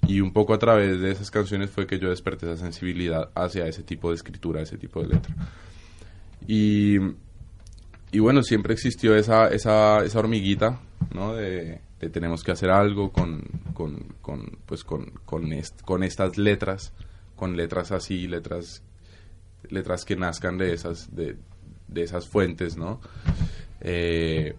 Y 0.07 0.21
un 0.21 0.33
poco 0.33 0.55
a 0.55 0.59
través 0.59 1.01
de 1.01 1.11
esas 1.11 1.31
canciones 1.31 1.71
fue 1.71 1.87
que 1.87 1.99
yo 1.99 2.09
desperté 2.11 2.47
esa 2.47 2.57
sensibilidad 2.57 3.31
hacia 3.35 3.67
ese 3.67 3.83
tipo 3.83 4.11
de 4.11 4.17
escritura, 4.17 4.63
ese 4.63 4.79
tipo 4.79 5.01
de 5.01 5.09
letra. 5.09 5.35
Y, 6.47 6.97
y 8.13 8.19
bueno, 8.21 8.43
siempre 8.43 8.75
existió 8.75 9.17
esa, 9.17 9.49
esa, 9.49 10.05
esa 10.05 10.19
hormiguita, 10.19 10.81
¿no? 11.13 11.35
De, 11.35 11.81
tenemos 12.13 12.45
que 12.45 12.53
hacer 12.53 12.71
algo 12.71 13.11
con, 13.11 13.43
con, 13.75 14.15
con 14.23 14.59
pues 14.67 14.85
con, 14.85 15.11
con, 15.25 15.51
con 15.85 16.03
estas 16.05 16.39
letras, 16.39 16.93
con 17.35 17.57
letras 17.57 17.91
así, 17.91 18.29
letras 18.29 18.83
letras 19.71 20.05
que 20.05 20.17
nazcan 20.17 20.59
de 20.59 20.73
esas, 20.73 21.15
de, 21.15 21.37
esas 21.95 22.29
fuentes, 22.29 22.77
¿no? 22.77 23.01
Eh, 23.81 24.55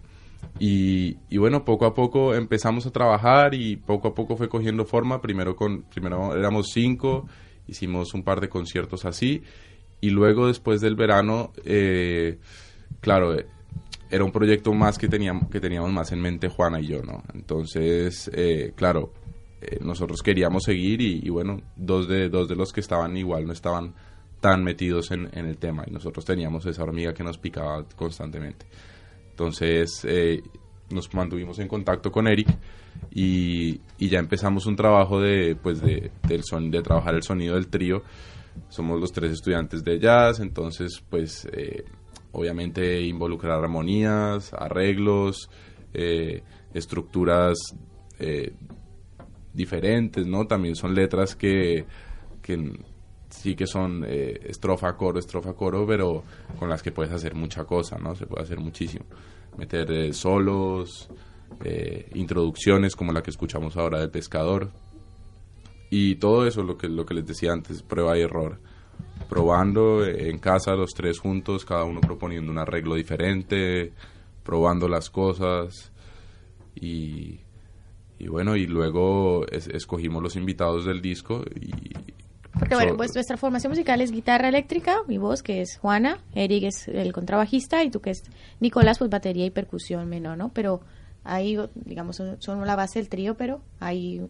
y, 0.58 1.36
bueno, 1.38 1.64
poco 1.64 1.86
a 1.86 1.94
poco 1.94 2.34
empezamos 2.34 2.86
a 2.86 2.90
trabajar 2.90 3.54
y 3.54 3.76
poco 3.76 4.08
a 4.08 4.14
poco 4.14 4.36
fue 4.36 4.48
cogiendo 4.48 4.84
forma. 4.84 5.20
Primero, 5.20 5.56
con, 5.56 5.82
primero 5.82 6.34
éramos 6.34 6.68
cinco, 6.72 7.26
hicimos 7.66 8.14
un 8.14 8.22
par 8.22 8.40
de 8.40 8.48
conciertos 8.48 9.04
así. 9.04 9.42
Y 10.00 10.10
luego, 10.10 10.46
después 10.46 10.80
del 10.80 10.96
verano, 10.96 11.52
eh, 11.64 12.38
claro, 13.00 13.36
era 14.10 14.24
un 14.24 14.32
proyecto 14.32 14.72
más 14.72 14.98
que 14.98 15.08
teníamos, 15.08 15.48
que 15.50 15.60
teníamos 15.60 15.92
más 15.92 16.10
en 16.12 16.20
mente 16.20 16.48
Juana 16.48 16.80
y 16.80 16.86
yo, 16.86 17.02
¿no? 17.02 17.22
Entonces, 17.34 18.30
eh, 18.34 18.72
claro, 18.74 19.12
nosotros 19.82 20.22
queríamos 20.22 20.64
seguir 20.64 21.02
y, 21.02 21.20
y, 21.22 21.28
bueno, 21.28 21.60
dos 21.76 22.08
de, 22.08 22.30
dos 22.30 22.48
de 22.48 22.56
los 22.56 22.72
que 22.72 22.80
estaban 22.80 23.16
igual 23.16 23.46
no 23.46 23.52
estaban 23.52 23.94
tan 24.40 24.64
metidos 24.64 25.10
en, 25.10 25.28
el 25.34 25.58
tema 25.58 25.84
y 25.86 25.90
nosotros 25.90 26.24
teníamos 26.24 26.64
esa 26.66 26.82
hormiga 26.82 27.12
que 27.12 27.22
nos 27.22 27.38
picaba 27.38 27.84
constantemente. 27.96 28.66
Entonces 29.30 30.04
eh, 30.04 30.42
nos 30.90 31.12
mantuvimos 31.14 31.58
en 31.58 31.68
contacto 31.68 32.10
con 32.10 32.26
Eric 32.26 32.48
y, 33.10 33.80
ya 33.98 34.18
empezamos 34.18 34.66
un 34.66 34.76
trabajo 34.76 35.20
de, 35.20 35.56
pues 35.56 35.80
de, 35.80 36.10
del 36.26 36.42
son, 36.44 36.70
de 36.70 36.82
trabajar 36.82 37.14
el 37.14 37.22
sonido 37.22 37.54
del 37.54 37.68
trío. 37.68 38.02
Somos 38.68 39.00
los 39.00 39.12
tres 39.12 39.32
estudiantes 39.32 39.84
de 39.84 39.98
jazz, 39.98 40.40
entonces 40.40 41.02
pues 41.08 41.46
eh, 41.52 41.84
obviamente 42.32 43.00
involucrar 43.02 43.62
armonías, 43.62 44.52
arreglos, 44.52 45.48
eh, 45.94 46.42
estructuras 46.74 47.58
eh, 48.18 48.52
diferentes, 49.52 50.26
¿no? 50.26 50.46
También 50.46 50.76
son 50.76 50.94
letras 50.94 51.34
que, 51.34 51.84
que 52.42 52.72
sí 53.30 53.54
que 53.54 53.66
son 53.66 54.04
eh, 54.06 54.40
estrofa, 54.44 54.96
coro, 54.96 55.18
estrofa, 55.18 55.54
coro, 55.54 55.86
pero 55.86 56.22
con 56.58 56.68
las 56.68 56.82
que 56.82 56.92
puedes 56.92 57.12
hacer 57.12 57.34
mucha 57.34 57.64
cosa, 57.64 57.98
¿no? 57.98 58.14
Se 58.14 58.26
puede 58.26 58.44
hacer 58.44 58.60
muchísimo. 58.60 59.06
Meter 59.56 59.90
eh, 59.92 60.12
solos, 60.12 61.08
eh, 61.64 62.08
introducciones 62.14 62.94
como 62.94 63.12
la 63.12 63.22
que 63.22 63.30
escuchamos 63.30 63.76
ahora 63.76 64.00
del 64.00 64.10
pescador. 64.10 64.70
Y 65.90 66.16
todo 66.16 66.46
eso, 66.46 66.62
lo 66.62 66.76
que, 66.76 66.88
lo 66.88 67.04
que 67.04 67.14
les 67.14 67.26
decía 67.26 67.52
antes, 67.52 67.82
prueba 67.82 68.16
y 68.18 68.22
error. 68.22 68.58
Probando 69.28 70.04
en 70.04 70.38
casa 70.38 70.74
los 70.74 70.90
tres 70.90 71.18
juntos, 71.18 71.64
cada 71.64 71.84
uno 71.84 72.00
proponiendo 72.00 72.50
un 72.50 72.58
arreglo 72.58 72.94
diferente, 72.94 73.92
probando 74.44 74.88
las 74.88 75.10
cosas 75.10 75.92
y, 76.74 77.40
y 78.18 78.28
bueno, 78.28 78.56
y 78.56 78.66
luego 78.66 79.46
escogimos 79.48 80.22
los 80.22 80.36
invitados 80.36 80.84
del 80.84 81.00
disco 81.00 81.42
y, 81.60 82.19
porque 82.60 82.74
bueno, 82.74 82.96
pues 82.96 83.14
nuestra 83.14 83.38
formación 83.38 83.70
musical 83.70 84.02
es 84.02 84.12
guitarra 84.12 84.48
eléctrica, 84.48 84.98
mi 85.08 85.16
voz 85.16 85.42
que 85.42 85.62
es 85.62 85.78
Juana, 85.78 86.18
Eric 86.34 86.64
es 86.64 86.88
el 86.88 87.10
contrabajista 87.12 87.82
y 87.82 87.90
tú 87.90 88.00
que 88.00 88.10
es 88.10 88.22
Nicolás, 88.60 88.98
pues 88.98 89.10
batería 89.10 89.46
y 89.46 89.50
percusión 89.50 90.06
menor, 90.08 90.36
¿no? 90.36 90.50
Pero 90.50 90.82
ahí, 91.24 91.58
digamos, 91.74 92.22
son, 92.38 92.66
la 92.66 92.76
base 92.76 92.98
del 92.98 93.08
trío, 93.08 93.34
pero 93.34 93.62
hay 93.80 94.20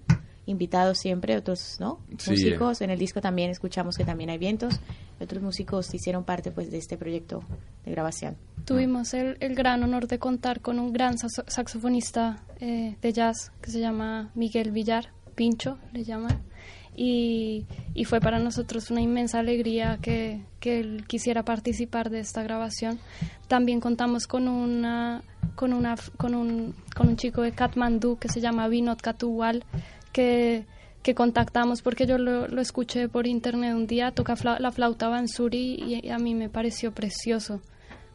invitados 0.46 0.98
siempre, 0.98 1.36
otros, 1.36 1.78
¿no? 1.80 1.98
músicos. 2.08 2.80
En 2.80 2.90
el 2.90 2.98
disco 3.00 3.20
también 3.20 3.50
escuchamos 3.50 3.96
que 3.96 4.04
también 4.04 4.30
hay 4.30 4.38
vientos. 4.38 4.80
Otros 5.20 5.42
músicos 5.42 5.92
hicieron 5.92 6.22
parte, 6.22 6.52
pues, 6.52 6.70
de 6.70 6.78
este 6.78 6.96
proyecto 6.96 7.42
de 7.84 7.90
grabación. 7.90 8.36
Tuvimos 8.64 9.12
el, 9.12 9.38
el 9.40 9.56
gran 9.56 9.82
honor 9.82 10.06
de 10.06 10.20
contar 10.20 10.60
con 10.60 10.78
un 10.78 10.92
gran 10.92 11.16
saxofonista 11.18 12.44
eh, 12.60 12.96
de 13.02 13.12
jazz 13.12 13.50
que 13.60 13.72
se 13.72 13.80
llama 13.80 14.30
Miguel 14.36 14.70
Villar, 14.70 15.08
Pincho 15.34 15.78
le 15.92 16.04
llaman 16.04 16.42
y, 16.96 17.66
fue 18.04 18.20
para 18.20 18.38
nosotros 18.38 18.90
una 18.90 19.00
inmensa 19.00 19.38
alegría 19.38 19.98
que, 20.00 20.42
él 20.62 21.04
quisiera 21.06 21.42
participar 21.44 22.10
de 22.10 22.20
esta 22.20 22.42
grabación. 22.42 22.98
También 23.48 23.80
contamos 23.80 24.26
con 24.26 24.48
una 24.48 25.22
con 25.54 25.72
una 25.72 25.96
con 26.16 26.34
un, 26.34 26.74
con 26.94 27.08
un 27.08 27.16
chico 27.16 27.42
de 27.42 27.52
Katmandú 27.52 28.18
que 28.18 28.28
se 28.28 28.40
llama 28.40 28.68
Vinod 28.68 28.98
Katuwal 28.98 29.64
que 30.12 30.64
que 31.02 31.14
contactamos 31.14 31.80
porque 31.82 32.06
yo 32.06 32.18
lo, 32.18 32.60
escuché 32.60 33.08
por 33.08 33.26
internet 33.26 33.74
un 33.74 33.86
día, 33.86 34.10
toca 34.10 34.34
la 34.58 34.70
flauta 34.70 35.08
bansuri 35.08 36.00
y, 36.02 36.10
a 36.10 36.18
mí 36.18 36.34
me 36.34 36.48
pareció 36.48 36.92
precioso. 36.92 37.62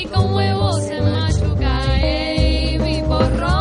Y 0.00 0.04
con 0.06 0.34
huevos 0.34 0.82
se 0.84 1.00
machuca, 1.00 2.06
y 2.06 2.78
mi 2.78 3.02
porro 3.02 3.59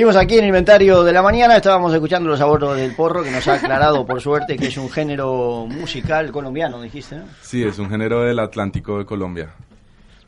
Seguimos 0.00 0.16
aquí 0.16 0.38
en 0.38 0.46
inventario 0.46 1.04
de 1.04 1.12
la 1.12 1.20
mañana, 1.20 1.58
estábamos 1.58 1.92
escuchando 1.92 2.30
los 2.30 2.40
abortos 2.40 2.74
del 2.74 2.94
porro 2.94 3.22
que 3.22 3.30
nos 3.30 3.46
ha 3.46 3.56
aclarado 3.56 4.06
por 4.06 4.18
suerte 4.18 4.56
que 4.56 4.68
es 4.68 4.78
un 4.78 4.88
género 4.88 5.66
musical 5.66 6.32
colombiano, 6.32 6.80
dijiste, 6.80 7.16
¿no? 7.16 7.24
Sí, 7.42 7.62
es 7.62 7.78
un 7.78 7.90
género 7.90 8.22
del 8.22 8.38
Atlántico 8.38 8.96
de 8.96 9.04
Colombia. 9.04 9.52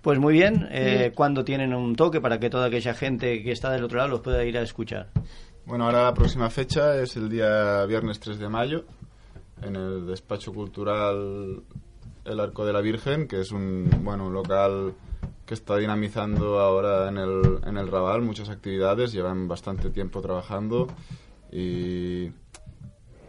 Pues 0.02 0.18
muy 0.18 0.34
bien, 0.34 0.68
eh, 0.70 1.12
¿cuándo 1.14 1.42
tienen 1.42 1.72
un 1.72 1.96
toque 1.96 2.20
para 2.20 2.38
que 2.38 2.50
toda 2.50 2.66
aquella 2.66 2.92
gente 2.92 3.42
que 3.42 3.50
está 3.50 3.70
del 3.70 3.84
otro 3.84 3.96
lado 3.96 4.10
los 4.10 4.20
pueda 4.20 4.44
ir 4.44 4.58
a 4.58 4.60
escuchar? 4.60 5.08
Bueno, 5.64 5.86
ahora 5.86 6.02
la 6.02 6.12
próxima 6.12 6.50
fecha 6.50 6.96
es 6.96 7.16
el 7.16 7.30
día 7.30 7.86
viernes 7.86 8.20
3 8.20 8.38
de 8.38 8.50
mayo 8.50 8.84
en 9.62 9.74
el 9.74 10.06
despacho 10.06 10.52
cultural 10.52 11.62
El 12.26 12.40
Arco 12.40 12.66
de 12.66 12.74
la 12.74 12.82
Virgen, 12.82 13.26
que 13.26 13.40
es 13.40 13.50
un, 13.50 13.88
bueno, 14.04 14.26
un 14.26 14.34
local 14.34 14.92
que 15.46 15.54
está 15.54 15.76
dinamizando 15.76 16.60
ahora 16.60 17.08
en 17.08 17.18
el, 17.18 17.58
en 17.66 17.76
el 17.76 17.88
Raval 17.88 18.22
muchas 18.22 18.48
actividades, 18.48 19.12
llevan 19.12 19.48
bastante 19.48 19.90
tiempo 19.90 20.20
trabajando 20.20 20.88
y 21.50 22.30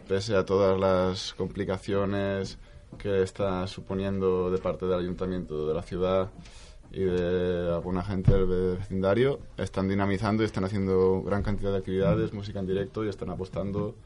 pese 0.08 0.36
a 0.36 0.44
todas 0.44 0.78
las 0.78 1.34
complicaciones 1.34 2.58
que 2.98 3.22
está 3.22 3.66
suponiendo 3.66 4.50
de 4.50 4.58
parte 4.58 4.86
del 4.86 5.00
ayuntamiento 5.00 5.66
de 5.66 5.74
la 5.74 5.82
ciudad 5.82 6.30
y 6.92 7.00
de 7.00 7.72
alguna 7.74 8.04
gente 8.04 8.32
del 8.32 8.76
vecindario, 8.78 9.40
están 9.56 9.88
dinamizando 9.88 10.44
y 10.44 10.46
están 10.46 10.64
haciendo 10.64 11.22
gran 11.22 11.42
cantidad 11.42 11.72
de 11.72 11.78
actividades, 11.78 12.32
música 12.32 12.60
en 12.60 12.66
directo 12.66 13.04
y 13.04 13.08
están 13.08 13.30
apostando 13.30 13.96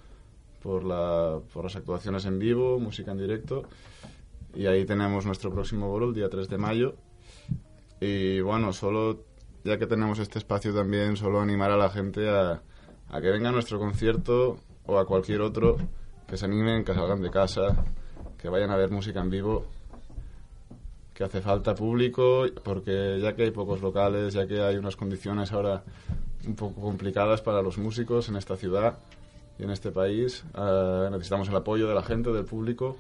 por, 0.63 0.85
la, 0.85 1.39
por 1.53 1.65
las 1.65 1.77
actuaciones 1.77 2.25
en 2.25 2.39
vivo, 2.39 2.79
música 2.79 3.13
en 3.13 3.19
directo. 3.19 3.65
Y 4.55 4.67
ahí 4.67 4.87
tenemos 4.87 5.27
nuestro 5.27 5.53
próximo 5.53 5.91
bolo 5.91 6.09
el 6.09 6.15
día 6.15 6.31
3 6.31 6.49
de 6.49 6.57
mayo 6.57 6.95
y 8.01 8.41
bueno, 8.41 8.73
solo, 8.73 9.25
ya 9.65 9.79
que 9.79 9.87
tenemos 9.87 10.19
este 10.19 10.39
espacio 10.39 10.75
también, 10.75 11.17
solo 11.17 11.41
animar 11.41 11.71
a 11.71 11.77
la 11.77 11.91
gente 11.91 12.29
a, 12.29 12.63
que 13.11 13.31
venga 13.31 13.49
a 13.49 13.53
nuestro 13.53 13.79
concierto 13.79 14.59
o 14.87 14.99
a 14.99 15.07
cualquier 15.07 15.41
otro, 15.41 15.77
que 16.27 16.37
se 16.37 16.45
animen, 16.45 16.85
que 16.85 16.95
salgan 16.95 17.23
de 17.23 17.31
casa, 17.31 17.85
que 18.39 18.49
vayan 18.49 18.71
a 18.71 18.77
ver 18.77 18.91
música 18.91 19.21
en 19.21 19.31
vivo, 19.31 19.67
que 21.15 21.25
hace 21.25 21.41
falta 21.41 21.75
público, 21.75 22.47
porque 22.63 23.19
ya 23.21 23.35
que 23.35 23.45
hay 23.45 23.51
pocos 23.51 23.81
locales, 23.81 24.35
ya 24.35 24.47
que 24.47 24.61
hay 24.61 24.77
unas 24.77 24.97
condiciones 24.97 25.53
ahora 25.53 25.83
un 26.47 26.55
poco 26.55 26.81
complicadas 26.81 27.43
para 27.43 27.63
los 27.63 27.79
músicos 27.79 28.29
en 28.29 28.37
esta 28.37 28.57
ciudad, 28.57 28.99
y 29.59 29.65
en 29.65 29.71
este 29.71 29.91
país. 29.91 30.45
Eh, 30.57 31.09
necesitamos 31.11 31.49
el 31.49 31.57
apoyo 31.57 31.89
de 31.89 31.95
la 31.95 32.03
gente, 32.03 32.31
del 32.31 32.45
público 32.45 32.97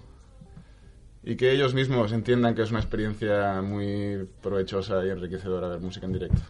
y 1.22 1.36
que 1.36 1.52
ellos 1.52 1.74
mismos 1.74 2.12
entiendan 2.12 2.54
que 2.54 2.62
es 2.62 2.70
una 2.70 2.80
experiencia 2.80 3.60
muy 3.62 4.28
provechosa 4.42 5.04
y 5.04 5.10
enriquecedora 5.10 5.68
ver 5.68 5.80
música 5.80 6.06
en 6.06 6.12
directo. 6.12 6.40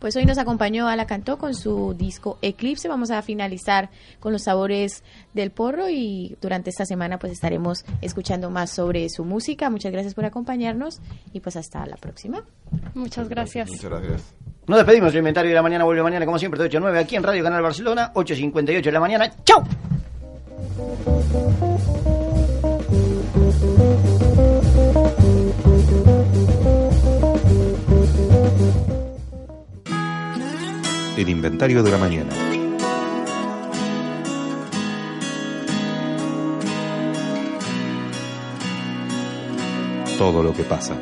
Pues 0.00 0.16
hoy 0.16 0.24
nos 0.24 0.38
acompañó 0.38 0.88
Ala 0.88 1.06
Cantó 1.06 1.36
con 1.36 1.54
su 1.54 1.92
disco 1.92 2.38
Eclipse. 2.40 2.88
Vamos 2.88 3.10
a 3.10 3.20
finalizar 3.20 3.90
con 4.18 4.32
los 4.32 4.44
sabores 4.44 5.04
del 5.34 5.50
porro 5.50 5.90
y 5.90 6.38
durante 6.40 6.70
esta 6.70 6.86
semana 6.86 7.18
pues 7.18 7.32
estaremos 7.32 7.84
escuchando 8.00 8.48
más 8.48 8.70
sobre 8.70 9.10
su 9.10 9.26
música. 9.26 9.68
Muchas 9.68 9.92
gracias 9.92 10.14
por 10.14 10.24
acompañarnos 10.24 11.00
y 11.34 11.40
pues 11.40 11.56
hasta 11.56 11.84
la 11.84 11.96
próxima. 11.96 12.42
Muchas 12.94 13.28
gracias. 13.28 13.68
Muchas 13.68 13.90
gracias. 13.90 14.34
Nos 14.66 14.78
despedimos. 14.78 15.12
El 15.12 15.18
inventario 15.18 15.50
de 15.50 15.54
la 15.54 15.62
mañana 15.62 15.84
vuelve 15.84 16.02
mañana 16.02 16.24
como 16.24 16.38
siempre 16.38 16.58
de 16.58 16.66
8 16.66 16.78
a 16.78 16.80
9 16.80 16.98
aquí 16.98 17.16
en 17.16 17.22
Radio 17.22 17.44
Canal 17.44 17.60
Barcelona, 17.60 18.10
8.58 18.14 18.82
de 18.82 18.92
la 18.92 19.00
mañana. 19.00 19.30
¡Chao! 19.44 19.62
El 31.22 31.28
inventario 31.28 31.82
de 31.82 31.90
la 31.90 31.98
mañana. 31.98 32.32
Todo 40.16 40.42
lo 40.42 40.52
que 40.54 40.64
pasa. 40.64 40.96